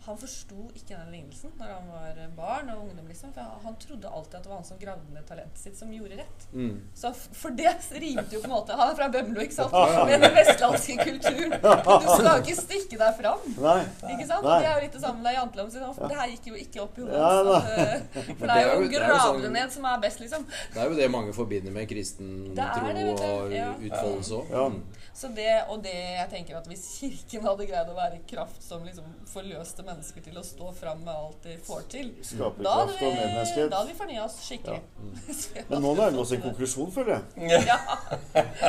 [0.09, 3.09] han forsto ikke den lignelsen når han var barn og ungdom.
[3.09, 5.93] liksom, for Han trodde alltid at det var han som gravde ned talentet sitt, som
[5.93, 6.47] gjorde rett.
[6.53, 6.81] Mm.
[6.95, 9.73] Så For det rimte jo på en måte Han er fra Bømlo, ikke sant?
[10.09, 11.57] Med den vestlandske kulturen.
[11.59, 13.45] Du skal ikke stikke deg fram.
[13.59, 13.81] Nei.
[14.15, 14.47] Ikke sant?
[14.47, 14.59] Nei.
[14.63, 16.09] Det er jo litt det samme med janteloven sin.
[16.09, 17.69] Det her gikk jo ikke opp i hodet hans.
[17.69, 17.99] Ja,
[18.39, 20.47] for det er jo å grave sånn, det ned som er best, liksom.
[20.75, 23.73] Det er jo det mange forbinder med kristen tro og ja.
[23.77, 24.55] utfoldelse òg.
[24.55, 24.69] Ja.
[25.19, 28.85] Så det, og det jeg tenker at hvis Kirken hadde greid å være kraft som
[28.87, 33.11] liksom forløste mennesker til å stå fram med alt de får til, da hadde vi,
[33.69, 34.81] da hadde vi fornya oss skikkelig.
[34.81, 34.87] Ja.
[34.99, 35.65] Mm.
[35.69, 37.51] Men nå nærmer vi oss en konklusjon, føler jeg.
[37.69, 37.77] Ja.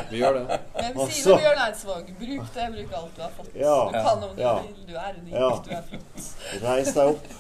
[0.10, 0.60] vi gjør det.
[0.76, 2.12] Men sier du Bjørn Eidsvåg.
[2.20, 2.68] Bruk det.
[2.76, 3.50] Bruk alt du har fått.
[3.58, 3.78] Ja.
[3.90, 4.54] Du kan om du ja.
[4.62, 4.84] vil.
[4.88, 5.66] Du er unik.
[5.66, 6.30] Du er flott.
[6.64, 7.32] Reis deg opp.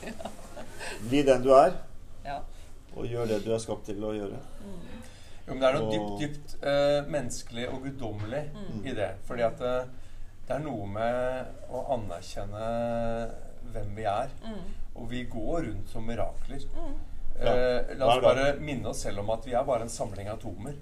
[1.09, 1.77] Bli den du er.
[2.99, 4.39] Og gjør det du er skapt til å gjøre.
[4.65, 4.79] Mm.
[5.49, 8.79] Jo, men det er noe dypt, dypt uh, menneskelig og guddommelig mm.
[8.83, 9.11] i det.
[9.27, 10.09] Fordi at uh,
[10.47, 12.65] det er noe med å anerkjenne
[13.73, 14.33] hvem vi er.
[14.43, 14.61] Mm.
[14.99, 16.65] Og vi går rundt som mirakler.
[16.75, 16.93] Mm.
[17.39, 20.75] Uh, la oss bare minne oss selv om at vi er bare en samling atomer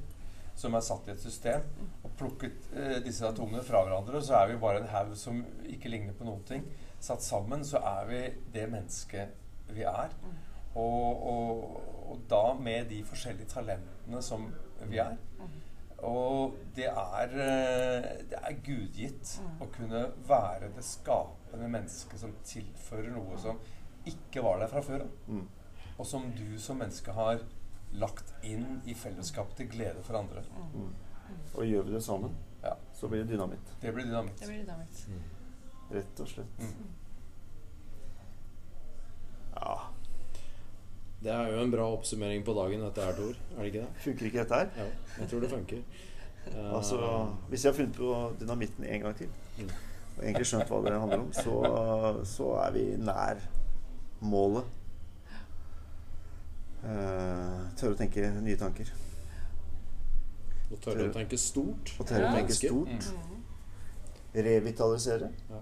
[0.57, 1.67] som er satt i et system.
[2.01, 2.71] Og plukket
[3.05, 6.41] disse atomene fra hverandre, så er vi bare en haug som ikke ligner på noen
[6.49, 6.65] ting.
[6.97, 8.21] Satt sammen så er vi
[8.55, 9.38] det mennesket
[9.69, 10.09] vi er.
[10.23, 10.39] Mm.
[10.77, 11.77] Og, og,
[12.09, 14.49] og, da med de forskjellige talentene som
[14.89, 15.17] vi er.
[16.05, 19.31] Og det er, eh, det er gudgitt
[19.61, 23.59] å kunne være det skapende mennesket som tilfører noe som
[24.07, 25.15] ikke var der fra før av.
[25.27, 25.45] Mm.
[25.97, 27.41] Og som du som menneske har
[27.97, 30.43] lagt inn i fellesskapet til glede for andre.
[30.73, 30.91] Mm.
[31.53, 32.75] Og gjør vi det sammen, ja.
[32.93, 33.75] så blir det dynamitt.
[33.81, 34.39] Det blir dynamitt.
[34.39, 35.03] Det blir dynamitt.
[35.07, 35.21] Mm.
[35.97, 36.59] Rett og slett.
[36.59, 36.89] Mm.
[39.55, 39.77] Ja.
[41.23, 43.39] Det er jo en bra oppsummering på dagen, dette her, Tor.
[43.55, 44.03] Er det ikke det?
[44.03, 44.69] Funker ikke dette her?
[44.77, 45.81] Ja, jeg tror det funker.
[46.47, 46.97] altså,
[47.49, 49.71] hvis jeg har funnet på dynamitten en gang til, mm.
[50.18, 51.55] Og egentlig skjønt hva det handler om, så,
[52.26, 53.41] så er vi nær
[54.26, 54.74] målet.
[56.82, 58.89] Uh, tørre å tenke nye tanker.
[60.72, 61.93] Og tørre å tenke stort.
[61.99, 63.09] Og tørre å tenke stort.
[63.13, 63.43] Mm.
[64.47, 65.30] Revitalisere.
[65.51, 65.61] Ja.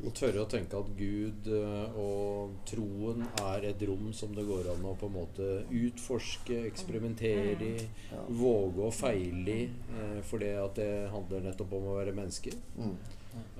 [0.00, 4.70] Å tørre å tenke at Gud eh, og troen er et rom som det går
[4.72, 8.22] an å på en måte utforske, eksperimentere i, ja.
[8.40, 9.66] våge å feile i.
[9.68, 12.54] Eh, for det at det handler nettopp om å være menneske.
[12.78, 12.96] Mm.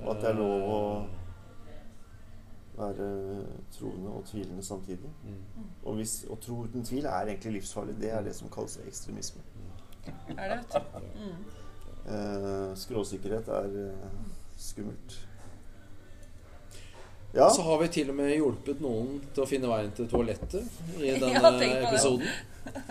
[0.00, 0.80] Og at det er lov å
[2.80, 3.12] være
[3.76, 5.12] troende og tvilende samtidig.
[5.28, 5.70] Mm.
[5.84, 8.00] Og, hvis, og tro uten tvil er egentlig livsfarlig.
[8.00, 9.44] Det er det som kalles ekstremisme.
[10.38, 10.62] Er det.
[11.20, 11.42] Mm.
[12.08, 13.74] Eh, skråsikkerhet er
[14.56, 15.18] skummelt.
[17.32, 17.50] Ja.
[17.50, 20.64] Så har vi til og med hjulpet noen til å finne veien til toalettet
[20.98, 22.26] i denne ja, episoden.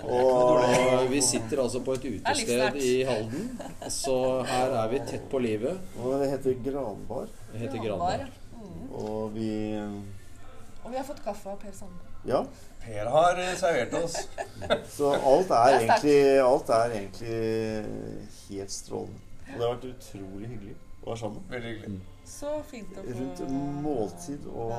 [0.04, 3.50] Og vi sitter altså på et utested i Halden,
[3.92, 4.16] så
[4.48, 5.82] her er vi tett på livet.
[6.00, 7.28] Og det heter Granbar.
[7.52, 8.26] Det heter Granbar.
[8.56, 8.86] Mm.
[9.04, 12.10] Og vi Og vi har fått kaffe av Per Sande.
[12.28, 12.44] Ja.
[12.80, 14.16] Per har eh, servert oss.
[14.98, 19.28] så alt er, egentlig, alt er egentlig helt strålende.
[19.50, 21.46] Og det har vært utrolig hyggelig å være sammen.
[21.52, 22.00] Veldig hyggelig.
[22.30, 22.34] Mm.
[22.38, 23.40] Så fint å få Rundt
[23.82, 24.74] måltid og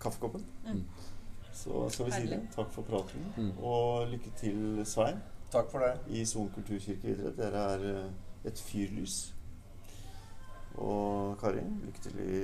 [0.00, 0.44] kaffekoppen.
[0.66, 0.82] Mm.
[1.52, 2.40] Så skal vi si det.
[2.52, 3.24] Takk for praten.
[3.36, 3.52] Mm.
[3.64, 5.22] Og lykke til, Svein.
[5.52, 5.94] Takk for det.
[6.12, 7.32] I Son kulturkirke videre.
[7.36, 9.34] Dere er eh, et fyrlys.
[10.74, 12.38] Og Kari, lykke til i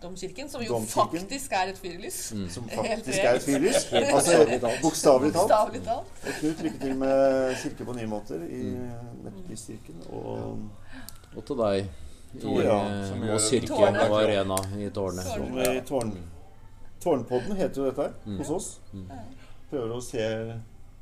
[0.00, 1.10] Domkirken, som jo Domkirken.
[1.10, 2.32] faktisk er et fyrlys.
[2.32, 2.48] Mm.
[2.48, 3.92] Som faktisk er et fyrlys.
[3.92, 5.96] altså bokstavelig talt.
[6.00, 9.24] Og Knut, lykke til med Kirke på nye måter i mm.
[9.24, 10.06] Metodistkirken.
[10.08, 10.70] Og,
[11.36, 11.90] og til deg
[12.32, 12.78] i ja,
[13.18, 15.26] Moss kirke og Arena i tårnet.
[15.26, 16.12] Som i tårn,
[17.00, 18.38] Tårnpodden heter jo dette her mm.
[18.38, 18.68] hos oss.
[18.92, 19.06] Mm.
[19.70, 20.26] Prøver å se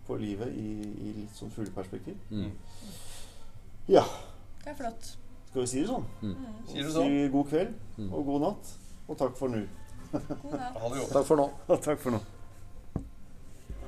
[0.06, 2.16] på livet i, i litt sånn fugleperspektiv.
[2.30, 2.52] Mm.
[3.90, 4.04] Ja.
[4.62, 5.10] Det er flott.
[5.48, 6.06] Skal vi si det sånn?
[6.22, 6.48] Mm.
[6.70, 7.10] Sier du sånn?
[7.10, 8.72] Si god kveld og god natt.
[9.08, 9.64] Og takk for nå.
[10.12, 11.48] Takk for nå.
[11.88, 12.22] takk for nå.